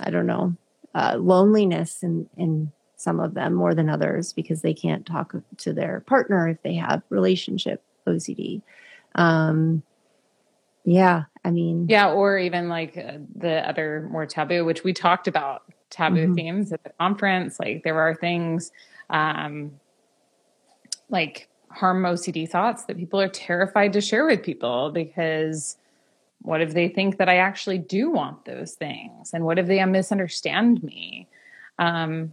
I 0.00 0.10
don't 0.10 0.26
know, 0.26 0.54
uh, 0.94 1.16
loneliness 1.18 2.02
and, 2.02 2.28
in 2.36 2.72
some 2.98 3.20
of 3.20 3.34
them 3.34 3.54
more 3.54 3.74
than 3.74 3.88
others 3.88 4.32
because 4.32 4.60
they 4.60 4.74
can't 4.74 5.06
talk 5.06 5.32
to 5.56 5.72
their 5.72 6.00
partner 6.00 6.48
if 6.48 6.60
they 6.62 6.74
have 6.74 7.00
relationship 7.10 7.80
OCD. 8.06 8.60
Um, 9.14 9.84
yeah, 10.84 11.24
I 11.44 11.52
mean, 11.52 11.86
yeah, 11.88 12.10
or 12.10 12.38
even 12.38 12.68
like 12.68 12.98
uh, 12.98 13.18
the 13.36 13.66
other 13.68 14.08
more 14.10 14.26
taboo, 14.26 14.64
which 14.64 14.82
we 14.82 14.92
talked 14.92 15.28
about 15.28 15.62
taboo 15.90 16.24
mm-hmm. 16.24 16.34
themes 16.34 16.72
at 16.72 16.82
the 16.82 16.90
conference. 16.98 17.60
Like 17.60 17.84
there 17.84 18.00
are 18.00 18.16
things 18.16 18.72
um, 19.10 19.78
like 21.08 21.48
harm 21.70 22.02
OCD 22.02 22.48
thoughts 22.48 22.84
that 22.84 22.96
people 22.96 23.20
are 23.20 23.28
terrified 23.28 23.92
to 23.92 24.00
share 24.00 24.26
with 24.26 24.42
people 24.42 24.90
because 24.90 25.76
what 26.42 26.60
if 26.60 26.74
they 26.74 26.88
think 26.88 27.18
that 27.18 27.28
I 27.28 27.36
actually 27.36 27.78
do 27.78 28.10
want 28.10 28.44
those 28.44 28.72
things? 28.72 29.30
And 29.32 29.44
what 29.44 29.58
if 29.58 29.66
they 29.68 29.84
misunderstand 29.84 30.82
me? 30.82 31.28
Um, 31.78 32.32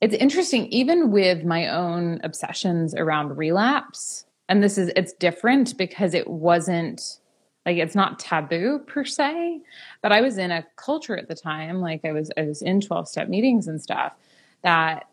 it's 0.00 0.14
interesting, 0.14 0.66
even 0.66 1.10
with 1.10 1.44
my 1.44 1.68
own 1.68 2.20
obsessions 2.22 2.94
around 2.94 3.36
relapse, 3.36 4.26
and 4.48 4.62
this 4.62 4.78
is, 4.78 4.90
it's 4.96 5.12
different 5.12 5.76
because 5.76 6.14
it 6.14 6.28
wasn't 6.28 7.18
like 7.66 7.76
it's 7.76 7.94
not 7.94 8.18
taboo 8.18 8.78
per 8.86 9.04
se, 9.04 9.60
but 10.00 10.12
I 10.12 10.20
was 10.20 10.38
in 10.38 10.50
a 10.50 10.64
culture 10.76 11.16
at 11.16 11.28
the 11.28 11.34
time, 11.34 11.80
like 11.80 12.04
I 12.04 12.12
was, 12.12 12.30
I 12.38 12.42
was 12.42 12.62
in 12.62 12.80
12 12.80 13.08
step 13.08 13.28
meetings 13.28 13.68
and 13.68 13.82
stuff 13.82 14.12
that 14.62 15.08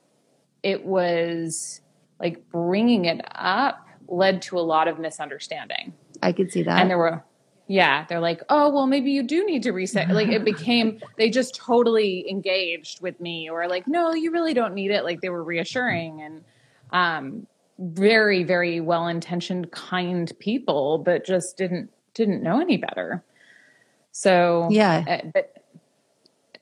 it 0.63 0.85
was 0.85 1.81
like 2.19 2.49
bringing 2.49 3.05
it 3.05 3.21
up 3.35 3.85
led 4.07 4.41
to 4.43 4.57
a 4.57 4.61
lot 4.61 4.87
of 4.87 4.99
misunderstanding. 4.99 5.93
I 6.21 6.31
could 6.31 6.51
see 6.51 6.63
that. 6.63 6.79
And 6.79 6.89
there 6.89 6.97
were, 6.97 7.23
yeah, 7.67 8.05
they're 8.07 8.19
like, 8.19 8.41
oh, 8.49 8.69
well, 8.69 8.85
maybe 8.85 9.11
you 9.11 9.23
do 9.23 9.45
need 9.45 9.63
to 9.63 9.71
reset. 9.71 10.09
Like 10.09 10.27
it 10.27 10.45
became, 10.45 10.99
they 11.17 11.29
just 11.29 11.55
totally 11.55 12.29
engaged 12.29 13.01
with 13.01 13.19
me 13.19 13.49
or 13.49 13.67
like, 13.67 13.87
no, 13.87 14.13
you 14.13 14.31
really 14.31 14.53
don't 14.53 14.73
need 14.73 14.91
it. 14.91 15.03
Like 15.03 15.21
they 15.21 15.29
were 15.29 15.43
reassuring 15.43 16.21
and, 16.21 16.43
um, 16.91 17.47
very, 17.79 18.43
very 18.43 18.79
well 18.79 19.07
intentioned, 19.07 19.71
kind 19.71 20.31
people, 20.39 20.99
but 20.99 21.25
just 21.25 21.57
didn't, 21.57 21.89
didn't 22.13 22.41
know 22.41 22.61
any 22.61 22.77
better. 22.77 23.23
So, 24.11 24.69
yeah, 24.71 25.03
uh, 25.07 25.27
but 25.33 25.61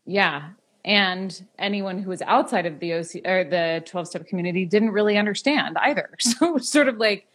yeah. 0.06 0.50
And 0.86 1.46
anyone 1.60 2.00
who 2.00 2.10
was 2.10 2.22
outside 2.24 2.66
of 2.66 2.80
the 2.80 2.94
OC 2.94 3.26
or 3.26 3.44
the 3.44 3.84
12 3.86 4.08
step 4.08 4.26
community 4.26 4.66
didn't 4.66 4.90
really 4.90 5.18
understand 5.18 5.78
either. 5.78 6.10
So 6.20 6.58
sort 6.58 6.88
of 6.88 6.98
like, 6.98 7.28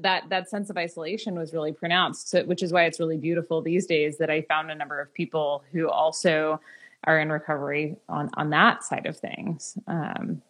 that 0.00 0.28
that 0.28 0.50
sense 0.50 0.70
of 0.70 0.76
isolation 0.76 1.38
was 1.38 1.52
really 1.52 1.72
pronounced. 1.72 2.30
So, 2.30 2.44
which 2.44 2.62
is 2.62 2.72
why 2.72 2.84
it's 2.84 2.98
really 2.98 3.16
beautiful 3.16 3.62
these 3.62 3.86
days 3.86 4.18
that 4.18 4.30
i 4.30 4.42
found 4.42 4.70
a 4.70 4.74
number 4.74 5.00
of 5.00 5.12
people 5.14 5.64
who 5.72 5.88
also 5.88 6.60
are 7.04 7.18
in 7.20 7.30
recovery 7.30 7.96
on 8.08 8.30
on 8.34 8.50
that 8.50 8.84
side 8.84 9.06
of 9.06 9.16
things. 9.16 9.78
Um, 9.86 10.42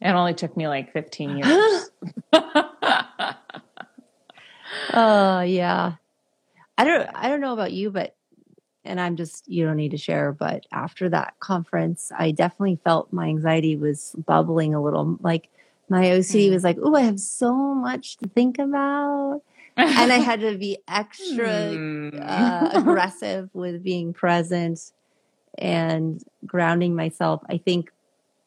it 0.00 0.10
only 0.10 0.34
took 0.34 0.56
me 0.56 0.66
like 0.66 0.92
15 0.92 1.36
years. 1.38 1.90
Oh 2.32 3.30
uh, 4.92 5.42
yeah. 5.42 5.94
I 6.78 6.84
don't 6.84 7.08
i 7.14 7.28
don't 7.28 7.40
know 7.40 7.52
about 7.52 7.72
you 7.72 7.90
but 7.90 8.16
and 8.84 8.98
i'm 9.00 9.14
just 9.14 9.46
you 9.46 9.64
don't 9.64 9.76
need 9.76 9.90
to 9.90 9.98
share 9.98 10.32
but 10.32 10.66
after 10.72 11.08
that 11.10 11.34
conference 11.38 12.10
i 12.18 12.30
definitely 12.32 12.80
felt 12.82 13.12
my 13.12 13.26
anxiety 13.26 13.76
was 13.76 14.16
bubbling 14.26 14.74
a 14.74 14.82
little. 14.82 15.18
Like 15.20 15.50
my 15.88 16.04
OCD 16.04 16.48
mm. 16.48 16.54
was 16.54 16.64
like, 16.64 16.78
oh, 16.82 16.94
I 16.94 17.02
have 17.02 17.20
so 17.20 17.54
much 17.74 18.16
to 18.18 18.28
think 18.28 18.58
about. 18.58 19.42
and 19.76 20.12
I 20.12 20.18
had 20.18 20.40
to 20.40 20.56
be 20.56 20.78
extra 20.88 21.46
mm. 21.46 22.18
uh, 22.20 22.70
aggressive 22.78 23.50
with 23.52 23.82
being 23.82 24.12
present 24.12 24.92
and 25.58 26.22
grounding 26.46 26.94
myself. 26.94 27.42
I 27.48 27.58
think 27.58 27.90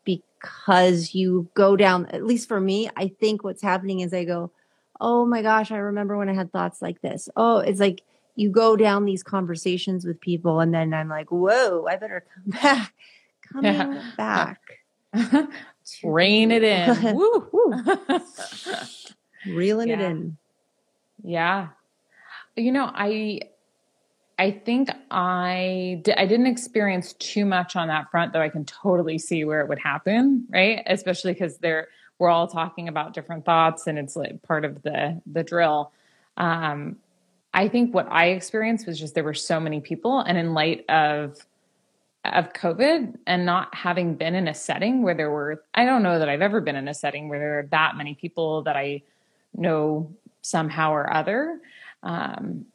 because 0.03 1.15
you 1.15 1.49
go 1.53 1.75
down, 1.75 2.05
at 2.07 2.25
least 2.25 2.47
for 2.47 2.59
me, 2.59 2.89
I 2.95 3.07
think 3.07 3.43
what's 3.43 3.61
happening 3.61 4.01
is 4.01 4.13
I 4.13 4.23
go, 4.23 4.51
oh 5.01 5.25
my 5.25 5.41
gosh, 5.41 5.71
I 5.71 5.77
remember 5.77 6.17
when 6.17 6.29
I 6.29 6.33
had 6.33 6.51
thoughts 6.51 6.81
like 6.81 7.01
this. 7.01 7.29
Oh, 7.35 7.57
it's 7.57 7.79
like 7.79 8.01
you 8.35 8.49
go 8.49 8.75
down 8.75 9.05
these 9.05 9.23
conversations 9.23 10.05
with 10.05 10.19
people, 10.19 10.59
and 10.59 10.73
then 10.73 10.93
I'm 10.93 11.09
like, 11.09 11.31
whoa, 11.31 11.85
I 11.87 11.95
better 11.95 12.25
come 12.33 12.43
back. 12.61 12.93
Coming 13.51 13.73
yeah. 13.73 14.11
back. 14.17 14.59
Rein 16.03 16.51
it 16.51 16.63
in. 16.63 17.15
woo, 17.15 17.47
woo. 17.51 17.83
Reeling 19.47 19.89
yeah. 19.89 19.95
it 19.95 20.01
in. 20.01 20.37
Yeah. 21.23 21.67
You 22.55 22.71
know, 22.71 22.89
I 22.93 23.41
I 24.37 24.51
think 24.51 24.89
I 25.11 25.99
di- 26.03 26.13
I 26.13 26.25
didn't 26.25 26.47
experience 26.47 27.13
too 27.13 27.45
much 27.45 27.75
on 27.75 27.87
that 27.87 28.11
front, 28.11 28.33
though. 28.33 28.41
I 28.41 28.49
can 28.49 28.65
totally 28.65 29.17
see 29.17 29.45
where 29.45 29.61
it 29.61 29.69
would 29.69 29.79
happen, 29.79 30.45
right? 30.49 30.83
Especially 30.87 31.33
because 31.33 31.57
they're 31.57 31.87
we're 32.17 32.29
all 32.29 32.47
talking 32.47 32.87
about 32.87 33.13
different 33.13 33.45
thoughts, 33.45 33.87
and 33.87 33.97
it's 33.97 34.15
like 34.15 34.41
part 34.41 34.65
of 34.65 34.81
the 34.83 35.21
the 35.31 35.43
drill. 35.43 35.91
Um, 36.37 36.97
I 37.53 37.69
think 37.69 37.93
what 37.93 38.07
I 38.11 38.27
experienced 38.27 38.87
was 38.87 38.99
just 38.99 39.15
there 39.15 39.23
were 39.23 39.33
so 39.33 39.59
many 39.59 39.79
people, 39.79 40.19
and 40.19 40.37
in 40.37 40.53
light 40.53 40.85
of 40.89 41.37
of 42.33 42.53
COVID 42.53 43.17
and 43.27 43.45
not 43.45 43.73
having 43.73 44.15
been 44.15 44.35
in 44.35 44.47
a 44.47 44.53
setting 44.53 45.03
where 45.03 45.15
there 45.15 45.29
were, 45.29 45.63
I 45.73 45.85
don't 45.85 46.03
know 46.03 46.19
that 46.19 46.29
I've 46.29 46.41
ever 46.41 46.61
been 46.61 46.75
in 46.75 46.87
a 46.87 46.93
setting 46.93 47.29
where 47.29 47.39
there 47.39 47.59
are 47.59 47.67
that 47.71 47.95
many 47.95 48.15
people 48.15 48.63
that 48.63 48.75
I 48.75 49.01
know 49.55 50.11
somehow 50.41 50.91
or 50.91 51.11
other. 51.11 51.59
Um, 52.03 52.65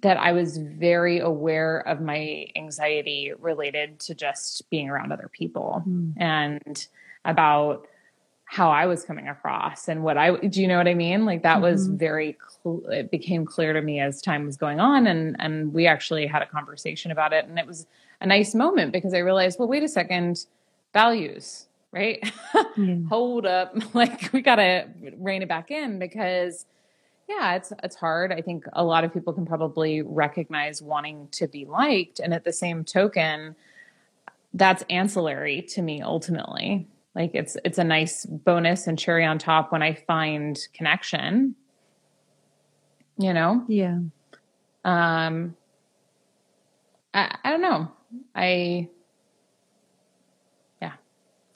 that 0.00 0.16
I 0.16 0.32
was 0.32 0.58
very 0.58 1.20
aware 1.20 1.78
of 1.80 2.00
my 2.00 2.46
anxiety 2.56 3.32
related 3.38 4.00
to 4.00 4.14
just 4.14 4.68
being 4.68 4.90
around 4.90 5.12
other 5.12 5.30
people 5.32 5.82
mm. 5.86 6.12
and 6.16 6.86
about 7.24 7.86
how 8.44 8.70
I 8.70 8.86
was 8.86 9.04
coming 9.04 9.28
across 9.28 9.88
and 9.88 10.02
what 10.02 10.18
I 10.18 10.36
do 10.36 10.60
you 10.60 10.68
know 10.68 10.76
what 10.76 10.88
I 10.88 10.94
mean? 10.94 11.24
Like 11.24 11.42
that 11.42 11.54
mm-hmm. 11.54 11.62
was 11.62 11.86
very 11.88 12.36
cl- 12.62 12.84
it 12.90 13.10
became 13.10 13.46
clear 13.46 13.72
to 13.72 13.80
me 13.80 14.00
as 14.00 14.20
time 14.20 14.46
was 14.46 14.56
going 14.56 14.80
on 14.80 15.06
and 15.06 15.36
and 15.38 15.72
we 15.72 15.86
actually 15.86 16.26
had 16.26 16.42
a 16.42 16.46
conversation 16.46 17.10
about 17.10 17.32
it 17.32 17.46
and 17.46 17.58
it 17.58 17.66
was 17.66 17.86
a 18.20 18.26
nice 18.26 18.54
moment 18.54 18.92
because 18.92 19.14
I 19.14 19.18
realized, 19.18 19.58
well, 19.58 19.68
wait 19.68 19.82
a 19.82 19.88
second, 19.88 20.46
values, 20.92 21.66
right? 21.92 22.24
Mm. 22.76 23.08
Hold 23.08 23.46
up, 23.46 23.72
like 23.94 24.32
we 24.32 24.40
got 24.42 24.56
to 24.56 24.88
rein 25.16 25.42
it 25.42 25.48
back 25.48 25.70
in 25.70 26.00
because 26.00 26.66
yeah, 27.28 27.54
it's 27.54 27.72
it's 27.84 27.94
hard. 27.94 28.32
I 28.32 28.40
think 28.40 28.64
a 28.72 28.82
lot 28.82 29.04
of 29.04 29.12
people 29.14 29.32
can 29.32 29.46
probably 29.46 30.02
recognize 30.02 30.82
wanting 30.82 31.28
to 31.32 31.46
be 31.46 31.64
liked 31.64 32.18
and 32.18 32.34
at 32.34 32.42
the 32.42 32.52
same 32.52 32.84
token 32.84 33.54
that's 34.54 34.84
ancillary 34.88 35.62
to 35.62 35.82
me 35.82 36.00
ultimately. 36.00 36.86
Like 37.14 37.32
it's 37.34 37.56
it's 37.64 37.78
a 37.78 37.84
nice 37.84 38.24
bonus 38.24 38.86
and 38.86 38.98
cherry 38.98 39.24
on 39.24 39.38
top 39.38 39.72
when 39.72 39.82
I 39.82 39.94
find 39.94 40.58
connection. 40.72 41.56
You 43.18 43.32
know? 43.32 43.64
Yeah. 43.68 43.98
Um 44.84 45.56
I, 47.12 47.36
I 47.44 47.50
don't 47.50 47.62
know. 47.62 47.92
I, 48.34 48.88
yeah, 50.82 50.92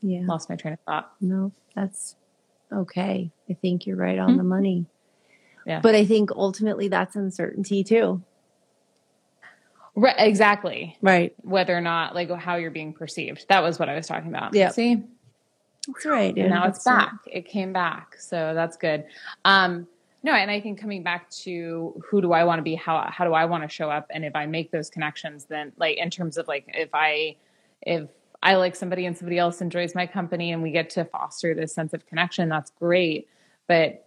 yeah, 0.01 0.21
lost 0.25 0.49
my 0.49 0.57
train 0.57 0.75
of 0.75 0.81
thought. 0.81 1.13
No, 1.21 1.53
that's 1.75 2.17
okay. 2.73 3.31
I 3.49 3.55
think 3.55 3.87
you're 3.87 3.97
right 3.97 4.19
on 4.19 4.31
mm-hmm. 4.31 4.39
the 4.39 4.45
money. 4.45 4.87
Yeah. 5.67 5.81
But 5.81 5.95
I 5.95 6.05
think 6.05 6.31
ultimately 6.33 6.89
that's 6.89 7.17
uncertainty 7.17 7.85
too. 7.85 8.23
Right, 9.95 10.15
exactly. 10.17 10.97
Right. 11.03 11.35
Whether 11.43 11.77
or 11.77 11.81
not, 11.81 12.15
like, 12.15 12.31
how 12.31 12.57
you're 12.57 12.71
being 12.71 12.93
perceived. 12.93 13.47
That 13.49 13.63
was 13.63 13.79
what 13.79 13.89
I 13.89 13.97
was 13.97 14.07
talking 14.07 14.29
about. 14.29 14.55
Yeah. 14.55 14.71
See? 14.71 15.03
That's 15.87 16.07
right. 16.07 16.37
Yeah, 16.37 16.49
now 16.49 16.69
it's 16.69 16.85
back. 16.85 17.13
Right. 17.27 17.37
It 17.39 17.49
came 17.49 17.73
back. 17.73 18.17
So 18.19 18.55
that's 18.55 18.77
good. 18.77 19.05
Um, 19.45 19.89
no 20.23 20.33
and 20.33 20.51
i 20.51 20.61
think 20.61 20.81
coming 20.81 21.03
back 21.03 21.29
to 21.31 22.01
who 22.09 22.21
do 22.21 22.33
i 22.33 22.45
want 22.45 22.59
to 22.59 22.63
be 22.63 22.75
how 22.75 23.07
how 23.11 23.25
do 23.25 23.33
i 23.33 23.45
want 23.45 23.63
to 23.63 23.69
show 23.69 23.91
up 23.91 24.07
and 24.11 24.25
if 24.25 24.35
i 24.35 24.47
make 24.47 24.71
those 24.71 24.91
connections 24.91 25.45
then 25.45 25.73
like 25.77 25.97
in 25.97 26.11
terms 26.11 26.37
of 26.37 26.49
like 26.49 26.65
if 26.69 26.91
i 26.93 27.35
if 27.83 28.09
i 28.43 28.55
like 28.55 28.77
somebody 28.77 29.07
and 29.07 29.17
somebody 29.17 29.39
else 29.39 29.61
enjoys 29.61 29.95
my 29.95 30.07
company 30.07 30.53
and 30.53 30.63
we 30.63 30.71
get 30.71 30.91
to 30.91 31.05
foster 31.05 31.55
this 31.55 31.75
sense 31.75 31.93
of 31.93 32.07
connection 32.07 32.49
that's 32.49 32.71
great. 32.73 33.29
But 33.67 34.07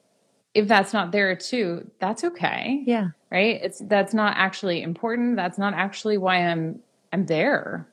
if 0.54 0.68
that's 0.68 0.94
not 0.94 1.12
there 1.12 1.36
too 1.36 1.90
that's 2.00 2.24
okay. 2.24 2.84
Yeah. 2.86 3.10
Right? 3.32 3.60
It's 3.64 3.80
that's 3.80 4.14
not 4.14 4.36
actually 4.36 4.82
important. 4.82 5.36
That's 5.36 5.58
not 5.58 5.74
actually 5.74 6.18
why 6.18 6.48
i'm 6.48 6.80
i'm 7.14 7.26
there. 7.26 7.88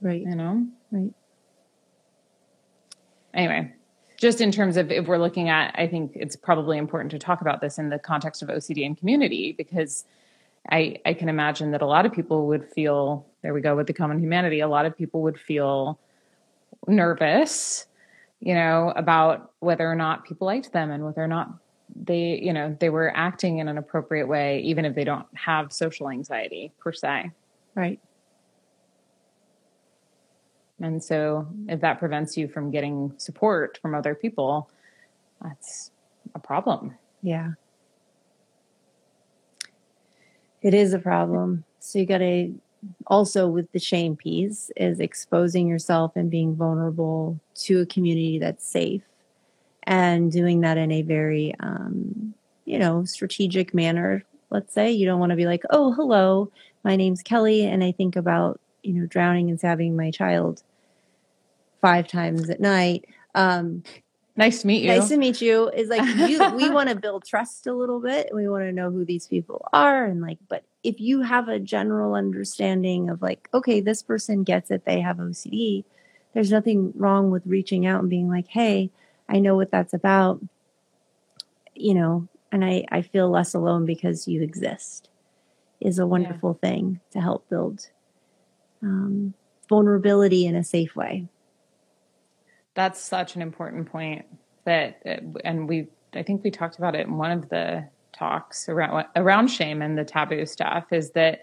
Right. 0.00 0.22
You 0.22 0.34
know? 0.34 0.66
Right. 0.90 1.12
Anyway 3.34 3.74
just 4.18 4.40
in 4.40 4.50
terms 4.50 4.76
of 4.76 4.90
if 4.90 5.06
we're 5.06 5.18
looking 5.18 5.48
at, 5.48 5.74
I 5.78 5.86
think 5.86 6.12
it's 6.14 6.34
probably 6.34 6.76
important 6.76 7.12
to 7.12 7.18
talk 7.18 7.40
about 7.40 7.60
this 7.60 7.78
in 7.78 7.88
the 7.88 8.00
context 8.00 8.42
of 8.42 8.48
OCD 8.48 8.84
and 8.84 8.98
community 8.98 9.54
because 9.56 10.04
I, 10.70 10.96
I 11.06 11.14
can 11.14 11.28
imagine 11.28 11.70
that 11.70 11.82
a 11.82 11.86
lot 11.86 12.04
of 12.04 12.12
people 12.12 12.48
would 12.48 12.68
feel, 12.68 13.24
there 13.42 13.54
we 13.54 13.60
go 13.60 13.76
with 13.76 13.86
the 13.86 13.92
common 13.92 14.18
humanity, 14.18 14.58
a 14.58 14.68
lot 14.68 14.86
of 14.86 14.98
people 14.98 15.22
would 15.22 15.38
feel 15.38 16.00
nervous, 16.88 17.86
you 18.40 18.54
know, 18.54 18.92
about 18.96 19.52
whether 19.60 19.88
or 19.88 19.94
not 19.94 20.24
people 20.24 20.48
liked 20.48 20.72
them 20.72 20.90
and 20.90 21.04
whether 21.04 21.22
or 21.22 21.28
not 21.28 21.52
they, 21.94 22.40
you 22.42 22.52
know, 22.52 22.76
they 22.80 22.90
were 22.90 23.16
acting 23.16 23.58
in 23.58 23.68
an 23.68 23.78
appropriate 23.78 24.26
way, 24.26 24.60
even 24.62 24.84
if 24.84 24.96
they 24.96 25.04
don't 25.04 25.26
have 25.34 25.72
social 25.72 26.10
anxiety 26.10 26.72
per 26.80 26.92
se. 26.92 27.30
Right. 27.76 28.00
And 30.80 31.02
so 31.02 31.48
if 31.68 31.80
that 31.80 31.98
prevents 31.98 32.36
you 32.36 32.48
from 32.48 32.70
getting 32.70 33.12
support 33.16 33.78
from 33.82 33.94
other 33.94 34.14
people, 34.14 34.70
that's 35.42 35.90
a 36.34 36.38
problem. 36.38 36.94
Yeah. 37.22 37.52
It 40.62 40.74
is 40.74 40.92
a 40.92 40.98
problem. 40.98 41.64
So 41.80 41.98
you 41.98 42.06
got 42.06 42.18
to 42.18 42.54
also 43.06 43.48
with 43.48 43.70
the 43.72 43.78
shame 43.78 44.16
piece 44.16 44.70
is 44.76 45.00
exposing 45.00 45.66
yourself 45.66 46.12
and 46.14 46.30
being 46.30 46.54
vulnerable 46.54 47.40
to 47.54 47.80
a 47.80 47.86
community 47.86 48.38
that's 48.38 48.66
safe 48.66 49.02
and 49.84 50.30
doing 50.30 50.60
that 50.60 50.76
in 50.78 50.92
a 50.92 51.02
very 51.02 51.54
um, 51.60 52.34
you 52.64 52.78
know 52.78 53.04
strategic 53.04 53.74
manner 53.74 54.22
let's 54.50 54.72
say 54.72 54.92
you 54.92 55.06
don't 55.06 55.18
want 55.18 55.30
to 55.30 55.36
be 55.36 55.46
like 55.46 55.62
oh 55.70 55.92
hello 55.92 56.50
my 56.84 56.94
name's 56.94 57.22
kelly 57.22 57.64
and 57.64 57.82
i 57.82 57.90
think 57.90 58.14
about 58.14 58.60
you 58.82 58.94
know 58.94 59.06
drowning 59.06 59.50
and 59.50 59.58
stabbing 59.58 59.96
my 59.96 60.10
child 60.10 60.62
five 61.80 62.08
times 62.08 62.50
at 62.50 62.60
night. 62.60 63.04
Um, 63.34 63.82
nice 64.36 64.62
to 64.62 64.66
meet 64.66 64.82
you. 64.82 64.88
nice 64.88 65.08
to 65.08 65.16
meet 65.16 65.40
you. 65.40 65.68
Is 65.68 65.88
like 65.88 66.04
you, 66.28 66.50
we 66.56 66.70
want 66.70 66.88
to 66.88 66.96
build 66.96 67.24
trust 67.24 67.66
a 67.66 67.72
little 67.72 68.00
bit. 68.00 68.30
We 68.32 68.48
want 68.48 68.64
to 68.64 68.72
know 68.72 68.90
who 68.90 69.04
these 69.04 69.26
people 69.26 69.66
are 69.72 70.04
and 70.04 70.20
like 70.20 70.38
but 70.48 70.64
if 70.82 71.00
you 71.00 71.22
have 71.22 71.48
a 71.48 71.58
general 71.58 72.14
understanding 72.14 73.10
of 73.10 73.22
like 73.22 73.48
okay 73.52 73.80
this 73.80 74.02
person 74.02 74.44
gets 74.44 74.70
it 74.70 74.84
they 74.84 75.00
have 75.00 75.16
ocd 75.18 75.84
there's 76.34 76.50
nothing 76.50 76.92
wrong 76.94 77.30
with 77.30 77.42
reaching 77.46 77.86
out 77.86 78.00
and 78.00 78.10
being 78.10 78.28
like 78.28 78.48
hey 78.48 78.90
i 79.28 79.38
know 79.38 79.56
what 79.56 79.70
that's 79.70 79.92
about 79.92 80.40
you 81.74 81.94
know 81.94 82.28
and 82.52 82.64
i 82.64 82.84
i 82.90 83.02
feel 83.02 83.28
less 83.28 83.54
alone 83.54 83.84
because 83.84 84.28
you 84.28 84.42
exist 84.42 85.08
is 85.80 85.98
a 85.98 86.06
wonderful 86.06 86.58
yeah. 86.62 86.70
thing 86.70 87.00
to 87.10 87.20
help 87.20 87.48
build 87.48 87.90
um, 88.82 89.34
vulnerability 89.68 90.46
in 90.46 90.54
a 90.54 90.64
safe 90.64 90.94
way. 90.96 91.26
That's 92.74 93.00
such 93.00 93.36
an 93.36 93.42
important 93.42 93.90
point 93.90 94.24
that 94.68 95.00
and 95.44 95.66
we 95.66 95.88
i 96.14 96.22
think 96.22 96.44
we 96.44 96.50
talked 96.50 96.76
about 96.76 96.94
it 96.94 97.06
in 97.06 97.16
one 97.16 97.30
of 97.30 97.48
the 97.48 97.88
talks 98.12 98.68
around 98.68 99.06
around 99.16 99.48
shame 99.48 99.80
and 99.80 99.96
the 99.96 100.04
taboo 100.04 100.44
stuff 100.44 100.84
is 100.92 101.10
that 101.12 101.40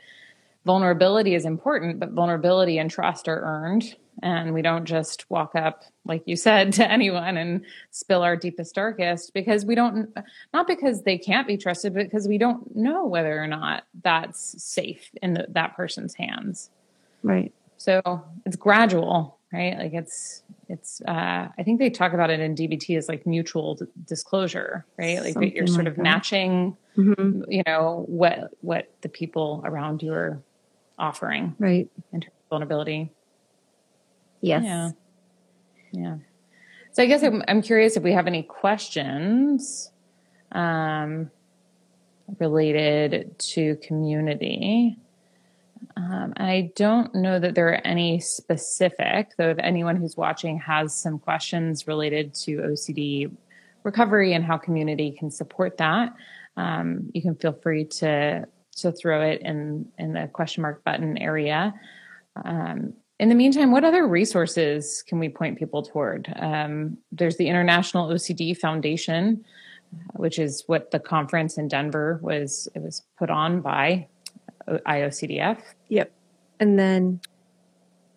vulnerability 0.65 1.33
is 1.33 1.45
important 1.45 1.99
but 1.99 2.11
vulnerability 2.11 2.77
and 2.77 2.89
trust 2.89 3.27
are 3.27 3.41
earned. 3.41 3.95
And 4.23 4.53
we 4.53 4.61
don't 4.61 4.85
just 4.85 5.29
walk 5.29 5.55
up 5.55 5.83
like 6.05 6.23
you 6.25 6.35
said 6.35 6.71
to 6.79 6.89
anyone 6.89 7.35
and 7.35 7.65
spill 7.91 8.21
our 8.21 8.35
deepest 8.35 8.75
darkest 8.75 9.33
because 9.33 9.65
we 9.65 9.75
don't 9.75 10.09
not 10.53 10.67
because 10.67 11.01
they 11.01 11.17
can't 11.17 11.47
be 11.47 11.57
trusted 11.57 11.93
but 11.93 12.03
because 12.03 12.27
we 12.27 12.37
don't 12.37 12.75
know 12.75 13.05
whether 13.05 13.41
or 13.41 13.47
not 13.47 13.83
that's 14.03 14.63
safe 14.63 15.09
in 15.21 15.33
the, 15.33 15.45
that 15.49 15.75
person's 15.75 16.13
hands 16.15 16.69
right. 17.25 17.53
So 17.77 18.23
it's 18.45 18.55
gradual 18.55 19.35
right? 19.55 19.77
Like 19.77 19.93
it's 19.93 20.43
it's 20.67 21.01
uh, 21.07 21.47
i 21.57 21.63
think 21.63 21.79
they 21.79 21.89
talk 21.89 22.13
about 22.13 22.29
it 22.29 22.39
in 22.39 22.55
dbt 22.55 22.97
as 22.97 23.07
like 23.07 23.25
mutual 23.27 23.75
d- 23.75 23.85
disclosure 24.05 24.85
right? 24.97 25.19
Like 25.21 25.33
Something 25.33 25.55
you're 25.55 25.67
sort 25.67 25.85
like 25.85 25.87
of 25.89 25.95
that. 25.97 26.01
matching 26.01 26.75
mm-hmm. 26.97 27.43
you 27.49 27.63
know 27.65 28.05
what 28.07 28.51
what 28.61 28.91
the 29.01 29.09
people 29.09 29.61
around 29.65 30.01
you 30.01 30.13
are 30.13 30.41
offering 30.97 31.55
right. 31.59 31.89
in 32.13 32.21
terms 32.21 32.33
of 32.33 32.49
vulnerability. 32.49 33.11
Yes. 34.41 34.63
Yeah. 34.63 34.91
Yeah. 35.91 36.15
So 36.93 37.03
i 37.03 37.05
guess 37.05 37.23
i'm, 37.23 37.43
I'm 37.47 37.61
curious 37.61 37.97
if 37.97 38.03
we 38.03 38.13
have 38.13 38.27
any 38.27 38.43
questions 38.43 39.91
um, 40.51 41.29
related 42.39 43.37
to 43.39 43.75
community 43.77 44.97
um, 45.97 46.33
I 46.37 46.71
don't 46.75 47.13
know 47.15 47.39
that 47.39 47.55
there 47.55 47.69
are 47.69 47.81
any 47.85 48.19
specific, 48.19 49.31
though, 49.37 49.49
if 49.49 49.57
anyone 49.59 49.95
who's 49.95 50.17
watching 50.17 50.57
has 50.59 50.95
some 50.97 51.19
questions 51.19 51.87
related 51.87 52.33
to 52.35 52.57
OCD 52.57 53.31
recovery 53.83 54.33
and 54.33 54.43
how 54.43 54.57
community 54.57 55.11
can 55.11 55.31
support 55.31 55.77
that, 55.77 56.13
um, 56.57 57.09
you 57.13 57.21
can 57.21 57.35
feel 57.35 57.53
free 57.53 57.85
to 57.85 58.45
to 58.77 58.91
throw 58.91 59.21
it 59.21 59.41
in 59.41 59.87
in 59.97 60.13
the 60.13 60.27
question 60.33 60.61
mark 60.61 60.83
button 60.83 61.17
area. 61.17 61.73
Um, 62.43 62.93
in 63.19 63.29
the 63.29 63.35
meantime, 63.35 63.71
what 63.71 63.85
other 63.85 64.07
resources 64.07 65.03
can 65.07 65.19
we 65.19 65.29
point 65.29 65.57
people 65.57 65.83
toward? 65.83 66.33
Um, 66.35 66.97
there's 67.11 67.37
the 67.37 67.47
International 67.47 68.09
OCD 68.09 68.57
Foundation, 68.57 69.45
which 70.15 70.37
is 70.37 70.63
what 70.67 70.91
the 70.91 70.99
conference 70.99 71.57
in 71.57 71.69
Denver 71.69 72.19
was. 72.21 72.67
It 72.75 72.81
was 72.81 73.03
put 73.17 73.29
on 73.29 73.61
by 73.61 74.07
IOCDF. 74.67 75.59
Yep. 75.89 76.11
And 76.59 76.79
then 76.79 77.19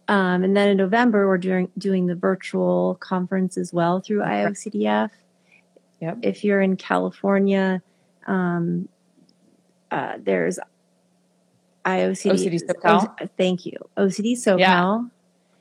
um, 0.08 0.42
and 0.42 0.56
then 0.56 0.70
in 0.70 0.76
November, 0.78 1.28
we're 1.28 1.38
doing 1.38 1.70
doing 1.76 2.06
the 2.06 2.14
virtual 2.14 2.96
conference 3.00 3.58
as 3.58 3.72
well 3.72 4.00
through 4.00 4.20
IOCDF. 4.20 5.10
Yep. 6.00 6.18
If 6.22 6.44
you're 6.44 6.62
in 6.62 6.76
California, 6.76 7.82
um, 8.26 8.88
uh, 9.90 10.14
there's 10.22 10.58
IOCD. 11.84 12.32
OCD 12.32 12.62
SoCal. 12.64 13.14
O- 13.20 13.28
thank 13.36 13.66
you. 13.66 13.76
OCD 13.98 14.32
SoCal. 14.32 15.10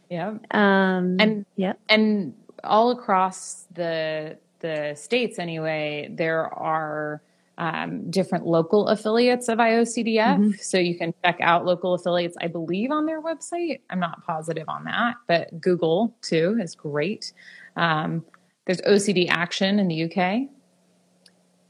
Yeah. 0.10 0.38
yeah. 0.52 0.98
Um, 0.98 1.18
and 1.20 1.46
yeah. 1.58 1.74
And 1.90 2.34
all 2.64 2.92
across 2.92 3.66
the 3.74 4.38
the 4.60 4.96
states, 4.96 5.40
anyway, 5.40 6.10
there 6.10 6.46
are 6.54 7.22
um, 7.58 8.10
different 8.12 8.46
local 8.46 8.88
affiliates 8.88 9.50
of 9.50 9.58
IOCDF. 9.58 10.38
Mm-hmm. 10.38 10.52
So 10.60 10.78
you 10.78 10.98
can 10.98 11.14
check 11.24 11.38
out 11.42 11.66
local 11.66 11.94
affiliates, 11.94 12.38
I 12.40 12.48
believe, 12.48 12.92
on 12.92 13.06
their 13.06 13.22
website. 13.22 13.82
I'm 13.90 14.00
not 14.00 14.26
positive 14.26 14.70
on 14.70 14.84
that, 14.86 15.16
but 15.28 15.60
Google 15.60 16.16
too 16.22 16.58
is 16.62 16.76
great. 16.76 17.34
Um, 17.76 18.26
there's 18.66 18.82
OCD 18.82 19.30
Action 19.30 19.80
in 19.80 19.88
the 19.88 20.04
UK. 20.04 20.50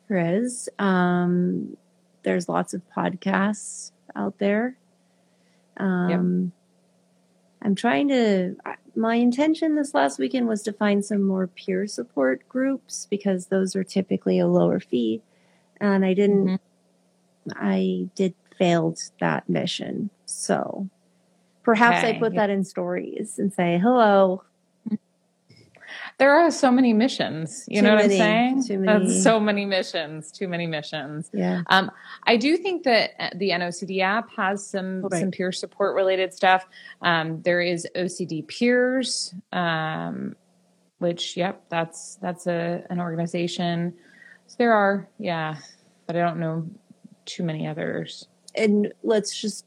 There 0.10 0.36
is. 0.38 0.68
Um, 0.80 1.78
there's 2.24 2.50
lots 2.50 2.74
of 2.74 2.82
podcasts 2.96 3.92
out 4.16 4.40
there. 4.40 4.78
Um, 5.78 6.10
yep. 6.10 6.52
I'm 7.62 7.76
trying 7.76 8.10
to. 8.10 8.56
My 8.96 9.16
intention 9.16 9.76
this 9.76 9.94
last 9.94 10.18
weekend 10.18 10.48
was 10.48 10.64
to 10.64 10.74
find 10.74 11.06
some 11.06 11.22
more 11.22 11.48
peer 11.48 11.86
support 11.88 12.48
groups 12.50 13.08
because 13.10 13.48
those 13.48 13.76
are 13.76 13.84
typically 13.84 14.40
a 14.40 14.48
lower 14.48 14.80
fee 14.80 15.22
and 15.80 16.06
I 16.06 16.14
didn't. 16.14 16.48
Mm-hmm. 16.48 17.54
I 17.56 18.10
did 18.16 18.34
failed 18.58 19.00
that 19.20 19.48
mission, 19.48 20.10
so 20.26 20.90
perhaps 21.64 22.00
okay. 22.00 22.16
I 22.16 22.20
put 22.20 22.36
that 22.36 22.50
in 22.50 22.64
stories 22.64 23.40
and 23.40 23.54
say 23.54 23.80
hello. 23.82 24.44
There 26.18 26.36
are 26.36 26.50
so 26.50 26.72
many 26.72 26.94
missions. 26.94 27.66
You 27.68 27.82
too 27.82 27.88
know 27.88 27.96
many, 27.96 28.18
what 28.18 28.26
I'm 28.26 28.62
saying? 28.62 28.64
Too 28.64 28.80
many. 28.80 29.06
That's 29.06 29.24
so 29.24 29.40
many 29.40 29.66
missions. 29.66 30.32
Too 30.32 30.48
many 30.48 30.66
missions. 30.66 31.30
Yeah. 31.32 31.62
Um, 31.68 31.92
I 32.24 32.38
do 32.38 32.58
think 32.58 32.84
that 32.84 33.12
uh, 33.20 33.30
the 33.36 33.52
NOCD 33.52 34.02
app 34.02 34.30
has 34.36 34.66
some 34.66 35.02
right. 35.04 35.20
some 35.20 35.32
peer 35.32 35.52
support 35.52 35.96
related 35.96 36.34
stuff. 36.34 36.66
Um, 37.02 37.42
there 37.44 37.62
is 37.62 37.88
OCD 37.96 38.48
Peers, 38.48 39.34
um, 39.52 40.36
which 40.98 41.38
yep, 41.38 41.64
that's 41.70 42.16
that's 42.16 42.48
a 42.48 42.84
an 42.90 43.00
organization. 43.00 43.94
So 44.48 44.56
there 44.58 44.74
are, 44.74 45.08
yeah, 45.20 45.58
but 46.06 46.16
I 46.16 46.20
don't 46.20 46.40
know 46.40 46.68
too 47.26 47.44
many 47.44 47.68
others. 47.68 48.28
And 48.56 48.94
let's 49.04 49.40
just 49.40 49.66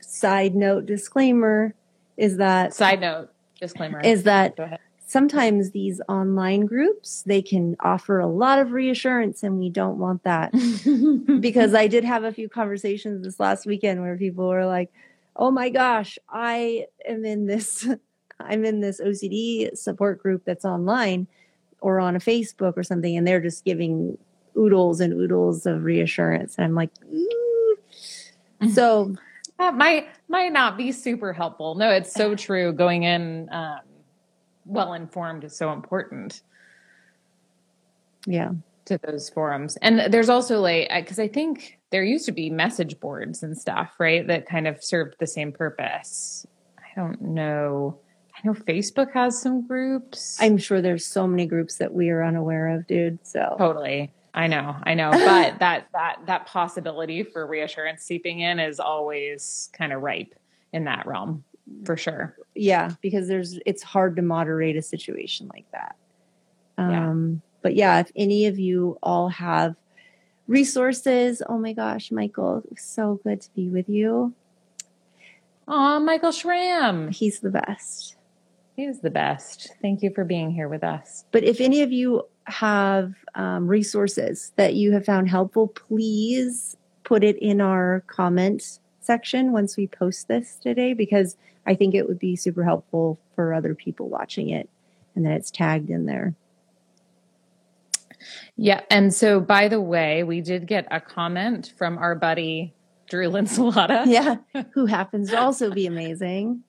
side 0.00 0.54
note 0.54 0.86
disclaimer 0.86 1.74
is 2.16 2.36
that 2.36 2.72
side 2.72 3.00
note 3.00 3.30
disclaimer. 3.60 4.00
is 4.00 4.22
that 4.24 4.58
sometimes 5.06 5.70
these 5.70 6.00
online 6.08 6.66
groups 6.66 7.22
they 7.26 7.42
can 7.42 7.76
offer 7.80 8.18
a 8.18 8.26
lot 8.26 8.58
of 8.58 8.72
reassurance 8.72 9.42
and 9.42 9.58
we 9.58 9.68
don't 9.70 9.98
want 9.98 10.22
that. 10.24 10.52
Because 11.40 11.74
i 11.74 11.86
did 11.86 12.04
have 12.04 12.24
a 12.24 12.32
few 12.32 12.48
conversations 12.48 13.22
this 13.22 13.38
last 13.38 13.66
weekend 13.66 14.00
where 14.00 14.16
people 14.16 14.48
were 14.48 14.66
like 14.66 14.90
oh 15.36 15.50
my 15.50 15.68
gosh 15.70 16.18
i 16.28 16.86
am 17.06 17.24
in 17.24 17.46
this 17.46 17.88
i'm 18.40 18.64
in 18.64 18.80
this 18.80 19.00
ocd 19.00 19.76
support 19.76 20.20
group 20.20 20.42
that's 20.44 20.64
online 20.64 21.26
or 21.80 22.00
on 22.00 22.16
a 22.16 22.18
Facebook 22.18 22.76
or 22.76 22.82
something, 22.82 23.16
and 23.16 23.26
they're 23.26 23.40
just 23.40 23.64
giving 23.64 24.18
oodles 24.56 25.00
and 25.00 25.12
oodles 25.12 25.66
of 25.66 25.84
reassurance. 25.84 26.56
And 26.56 26.64
I'm 26.64 26.74
like, 26.74 26.90
mm. 27.04 28.70
so 28.72 29.14
that 29.58 29.74
might 29.74 30.08
might 30.28 30.52
not 30.52 30.76
be 30.76 30.92
super 30.92 31.32
helpful. 31.32 31.74
No, 31.74 31.90
it's 31.90 32.12
so 32.12 32.34
true. 32.36 32.72
Going 32.72 33.04
in 33.04 33.48
um, 33.52 33.80
well 34.64 34.94
informed 34.94 35.44
is 35.44 35.56
so 35.56 35.72
important. 35.72 36.42
Yeah, 38.26 38.50
to 38.86 38.98
those 38.98 39.30
forums, 39.30 39.76
and 39.80 40.12
there's 40.12 40.28
also 40.28 40.60
like 40.60 40.88
because 40.90 41.18
I 41.18 41.28
think 41.28 41.78
there 41.90 42.02
used 42.02 42.26
to 42.26 42.32
be 42.32 42.50
message 42.50 42.98
boards 43.00 43.42
and 43.42 43.56
stuff, 43.56 43.94
right? 43.98 44.26
That 44.26 44.46
kind 44.46 44.66
of 44.66 44.82
served 44.82 45.16
the 45.18 45.26
same 45.26 45.52
purpose. 45.52 46.46
I 46.78 47.00
don't 47.00 47.22
know 47.22 47.98
I 48.38 48.46
know 48.46 48.54
Facebook 48.54 49.12
has 49.12 49.40
some 49.40 49.66
groups. 49.66 50.38
I'm 50.40 50.58
sure 50.58 50.80
there's 50.80 51.04
so 51.04 51.26
many 51.26 51.46
groups 51.46 51.76
that 51.76 51.92
we 51.92 52.10
are 52.10 52.22
unaware 52.22 52.68
of, 52.68 52.86
dude. 52.86 53.18
So 53.26 53.56
totally. 53.58 54.12
I 54.34 54.46
know, 54.46 54.76
I 54.84 54.94
know, 54.94 55.10
but 55.10 55.58
that 55.58 55.88
that 55.92 56.18
that 56.26 56.46
possibility 56.46 57.24
for 57.24 57.46
reassurance 57.46 58.04
seeping 58.04 58.40
in 58.40 58.60
is 58.60 58.78
always 58.78 59.68
kind 59.72 59.92
of 59.92 60.02
ripe 60.02 60.34
in 60.72 60.84
that 60.84 61.06
realm, 61.06 61.42
for 61.84 61.96
sure. 61.96 62.36
Yeah, 62.54 62.92
because 63.00 63.26
there's 63.26 63.58
it's 63.66 63.82
hard 63.82 64.14
to 64.16 64.22
moderate 64.22 64.76
a 64.76 64.82
situation 64.82 65.50
like 65.52 65.66
that. 65.72 65.96
Um, 66.76 66.90
yeah. 66.90 67.38
But 67.62 67.74
yeah, 67.74 67.98
if 68.00 68.12
any 68.14 68.46
of 68.46 68.58
you 68.58 68.98
all 69.02 69.28
have 69.28 69.74
resources. 70.48 71.42
Oh 71.48 71.58
my 71.58 71.72
gosh, 71.72 72.10
Michael, 72.10 72.62
so 72.76 73.20
good 73.22 73.40
to 73.42 73.50
be 73.54 73.68
with 73.68 73.88
you. 73.88 74.34
Oh, 75.68 76.00
Michael 76.00 76.32
Schramm. 76.32 77.08
He's 77.08 77.40
the 77.40 77.50
best. 77.50 78.16
He 78.78 78.84
is 78.84 79.00
the 79.00 79.10
best. 79.10 79.72
Thank 79.82 80.04
you 80.04 80.10
for 80.14 80.22
being 80.22 80.52
here 80.52 80.68
with 80.68 80.84
us. 80.84 81.24
But 81.32 81.42
if 81.42 81.60
any 81.60 81.82
of 81.82 81.90
you 81.90 82.22
have 82.44 83.12
um, 83.34 83.66
resources 83.66 84.52
that 84.54 84.74
you 84.74 84.92
have 84.92 85.04
found 85.04 85.28
helpful, 85.28 85.66
please 85.66 86.76
put 87.02 87.24
it 87.24 87.36
in 87.38 87.60
our 87.60 88.04
comment 88.06 88.78
section 89.00 89.50
once 89.50 89.76
we 89.76 89.88
post 89.88 90.28
this 90.28 90.60
today 90.62 90.92
because 90.92 91.36
I 91.66 91.74
think 91.74 91.96
it 91.96 92.06
would 92.06 92.20
be 92.20 92.36
super 92.36 92.62
helpful 92.62 93.18
for 93.34 93.52
other 93.52 93.74
people 93.74 94.08
watching 94.08 94.48
it 94.48 94.68
and 95.16 95.26
that 95.26 95.32
it's 95.32 95.50
tagged 95.50 95.90
in 95.90 96.06
there. 96.06 96.36
Yeah. 98.54 98.82
And 98.92 99.12
so, 99.12 99.40
by 99.40 99.66
the 99.66 99.80
way, 99.80 100.22
we 100.22 100.40
did 100.40 100.68
get 100.68 100.86
a 100.92 101.00
comment 101.00 101.74
from 101.76 101.98
our 101.98 102.14
buddy 102.14 102.74
Drew 103.10 103.28
Linsalata. 103.28 104.06
Yeah. 104.06 104.36
Who 104.74 104.86
happens 104.86 105.30
to 105.30 105.40
also 105.40 105.72
be 105.72 105.86
amazing. 105.86 106.62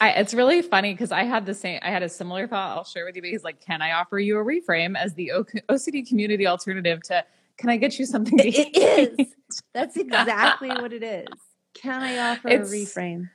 I, 0.00 0.10
it's 0.10 0.34
really 0.34 0.62
funny 0.62 0.92
because 0.92 1.12
I 1.12 1.24
had 1.24 1.46
the 1.46 1.54
same, 1.54 1.78
I 1.82 1.90
had 1.90 2.02
a 2.02 2.08
similar 2.08 2.46
thought. 2.46 2.76
I'll 2.76 2.84
share 2.84 3.04
with 3.04 3.16
you. 3.16 3.22
But 3.22 3.30
he's 3.30 3.44
like, 3.44 3.60
"Can 3.60 3.82
I 3.82 3.92
offer 3.92 4.18
you 4.18 4.38
a 4.38 4.44
reframe 4.44 4.96
as 4.96 5.14
the 5.14 5.32
o- 5.32 5.44
OCD 5.68 6.06
community 6.06 6.46
alternative 6.46 7.02
to? 7.04 7.24
Can 7.56 7.70
I 7.70 7.76
get 7.76 7.98
you 7.98 8.06
something? 8.06 8.38
To 8.38 8.46
it 8.46 8.76
eat? 8.76 9.20
is. 9.20 9.34
That's 9.72 9.96
exactly 9.96 10.68
what 10.70 10.92
it 10.92 11.02
is. 11.02 11.26
Can 11.74 12.02
I 12.02 12.32
offer 12.32 12.48
it's, 12.48 12.70
a 12.70 12.74
reframe? 12.74 13.30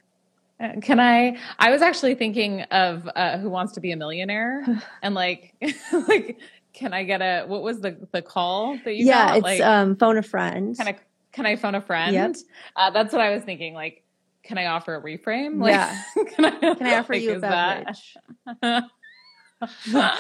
Uh, 0.60 0.80
can 0.82 1.00
I? 1.00 1.38
I 1.58 1.72
was 1.72 1.82
actually 1.82 2.16
thinking 2.16 2.62
of 2.64 3.10
uh, 3.16 3.38
Who 3.40 3.50
Wants 3.50 3.74
to 3.74 3.80
Be 3.80 3.92
a 3.92 3.96
Millionaire, 3.98 4.66
and 5.02 5.16
like, 5.16 5.56
like, 6.08 6.40
can 6.74 6.94
I 6.94 7.04
get 7.04 7.22
a? 7.22 7.46
What 7.46 7.64
was 7.64 7.82
the 7.82 8.08
the 8.12 8.22
call 8.22 8.78
that 8.84 8.96
you? 8.96 9.08
Yeah, 9.08 9.28
got? 9.28 9.38
it's 9.38 9.44
like, 9.44 9.62
um, 9.62 9.96
phone 9.96 10.18
a 10.18 10.24
friend. 10.24 10.78
Can 10.78 10.88
I? 10.88 10.98
Can 11.32 11.46
I 11.46 11.56
phone 11.56 11.76
a 11.76 11.82
friend? 11.82 12.14
Yep. 12.14 12.36
Uh, 12.76 12.90
that's 12.92 13.14
what 13.14 13.22
I 13.22 13.34
was 13.34 13.44
thinking. 13.44 13.74
Like, 13.74 14.01
can 14.44 14.58
I 14.58 14.68
offer 14.68 14.96
a 14.96 15.02
reframe? 15.02 15.62
Like, 15.62 15.74
yeah. 15.74 16.02
can, 16.36 16.46
I, 16.46 16.76
can 16.76 16.88
I 16.88 17.00
offer 17.00 17.14
like, 17.14 17.22
you 17.22 17.36
a 17.36 17.40
beverage? 17.40 18.18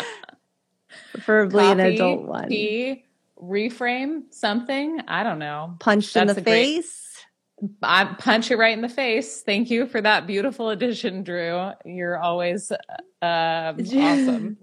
Preferably 1.14 1.64
Coffee, 1.64 1.72
an 1.72 1.80
adult 1.80 2.22
one. 2.24 2.50
Tea, 2.50 3.06
reframe 3.42 4.24
something. 4.32 5.02
I 5.08 5.24
don't 5.24 5.40
know. 5.40 5.76
Punched 5.80 6.14
That's 6.14 6.30
in 6.30 6.36
the 6.36 6.42
face. 6.42 7.26
Great, 7.60 7.72
I 7.84 8.06
punch 8.06 8.52
it 8.52 8.58
right 8.58 8.74
in 8.74 8.82
the 8.82 8.90
face. 8.90 9.42
Thank 9.42 9.70
you 9.70 9.88
for 9.88 10.02
that 10.02 10.28
beautiful 10.28 10.70
addition, 10.70 11.24
Drew. 11.24 11.72
You're 11.86 12.18
always 12.18 12.72
uh, 12.72 12.78
awesome. 13.22 14.58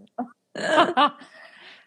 so, 0.57 1.11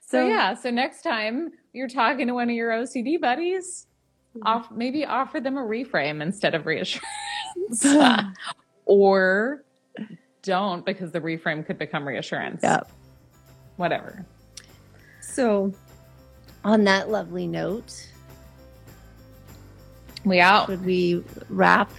so 0.01 0.27
yeah. 0.27 0.55
So 0.55 0.69
next 0.71 1.01
time 1.01 1.51
you're 1.73 1.89
talking 1.89 2.27
to 2.27 2.34
one 2.34 2.49
of 2.49 2.55
your 2.55 2.71
OCD 2.71 3.19
buddies, 3.19 3.88
off, 4.44 4.72
maybe 4.72 5.06
offer 5.06 5.39
them 5.39 5.58
a 5.58 5.62
reframe 5.62 6.22
instead 6.22 6.56
of 6.56 6.65
reassurance. 6.65 7.06
or 8.86 9.63
don't 10.41 10.86
because 10.86 11.12
the 11.12 11.22
reframe 11.22 11.65
could 11.65 11.78
become 11.78 12.08
reassurance. 12.08 12.62
Yep. 12.63 12.91
Whatever. 13.78 14.26
So, 15.22 15.74
on 16.63 16.84
that 16.86 17.10
lovely 17.10 17.48
note, 17.48 18.08
we 20.26 20.39
out. 20.39 20.67
Should 20.67 20.86
we 20.86 21.24
wrap? 21.50 21.91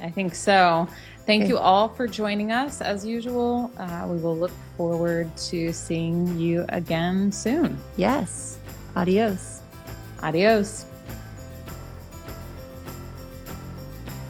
I 0.00 0.10
think 0.10 0.34
so. 0.34 0.88
Thank 1.26 1.42
okay. 1.42 1.50
you 1.50 1.58
all 1.58 1.88
for 1.88 2.08
joining 2.08 2.50
us 2.50 2.80
as 2.80 3.04
usual. 3.04 3.70
Uh, 3.78 4.06
we 4.10 4.18
will 4.18 4.36
look 4.36 4.52
forward 4.76 5.34
to 5.36 5.72
seeing 5.72 6.38
you 6.38 6.64
again 6.70 7.30
soon. 7.30 7.78
Yes. 7.96 8.58
Adios. 8.96 9.60
Adios. 10.22 10.89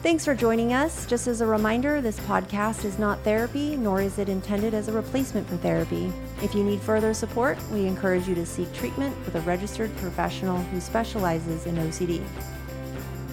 Thanks 0.01 0.25
for 0.25 0.33
joining 0.33 0.73
us. 0.73 1.05
Just 1.05 1.27
as 1.27 1.41
a 1.41 1.45
reminder, 1.45 2.01
this 2.01 2.19
podcast 2.21 2.85
is 2.85 2.97
not 2.97 3.19
therapy, 3.19 3.75
nor 3.77 4.01
is 4.01 4.17
it 4.17 4.29
intended 4.29 4.73
as 4.73 4.87
a 4.87 4.91
replacement 4.91 5.47
for 5.47 5.57
therapy. 5.57 6.11
If 6.41 6.55
you 6.55 6.63
need 6.63 6.81
further 6.81 7.13
support, 7.13 7.59
we 7.69 7.85
encourage 7.85 8.27
you 8.27 8.33
to 8.33 8.43
seek 8.43 8.73
treatment 8.73 9.15
with 9.25 9.35
a 9.35 9.41
registered 9.41 9.95
professional 9.97 10.57
who 10.57 10.81
specializes 10.81 11.67
in 11.67 11.75
OCD. 11.75 12.23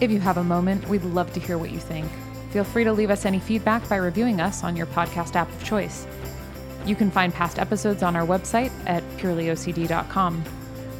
If 0.02 0.10
you 0.10 0.20
have 0.20 0.36
a 0.36 0.44
moment, 0.44 0.86
we'd 0.90 1.04
love 1.04 1.32
to 1.32 1.40
hear 1.40 1.56
what 1.56 1.70
you 1.70 1.78
think. 1.78 2.06
Feel 2.50 2.64
free 2.64 2.84
to 2.84 2.92
leave 2.92 3.10
us 3.10 3.24
any 3.24 3.40
feedback 3.40 3.88
by 3.88 3.96
reviewing 3.96 4.38
us 4.38 4.62
on 4.62 4.76
your 4.76 4.86
podcast 4.88 5.36
app 5.36 5.48
of 5.48 5.64
choice. 5.64 6.06
You 6.84 6.94
can 6.94 7.10
find 7.10 7.32
past 7.32 7.58
episodes 7.58 8.02
on 8.02 8.14
our 8.14 8.26
website 8.26 8.72
at 8.84 9.02
purelyocd.com. 9.16 10.44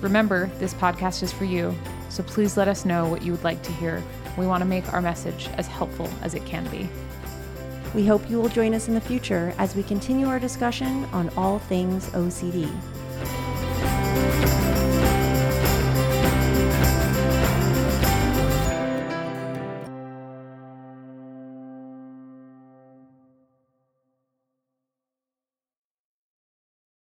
Remember, 0.00 0.46
this 0.59 0.72
podcast 0.72 1.22
is 1.22 1.33
for 1.33 1.44
you, 1.44 1.74
so 2.09 2.22
please 2.22 2.57
let 2.57 2.68
us 2.68 2.87
know 2.87 3.07
what 3.07 3.20
you 3.20 3.33
would 3.33 3.44
like 3.44 3.62
to 3.64 3.72
hear 3.72 4.02
we 4.38 4.46
want 4.46 4.62
to 4.62 4.66
make 4.66 4.92
our 4.92 5.03
message 5.03 5.48
as 5.57 5.66
helpful 5.66 6.09
as 6.22 6.35
it 6.35 6.46
can 6.46 6.66
be. 6.70 6.88
We 7.94 8.07
hope 8.07 8.29
you 8.31 8.40
will 8.40 8.48
join 8.48 8.74
us 8.74 8.88
in 8.88 8.94
the 8.94 9.01
future 9.01 9.55
as 9.59 9.74
we 9.74 9.83
continue 9.83 10.27
our 10.27 10.38
discussion 10.38 11.05
on 11.07 11.31
all 11.37 11.59
things 11.59 12.07
OCD. 12.11 12.70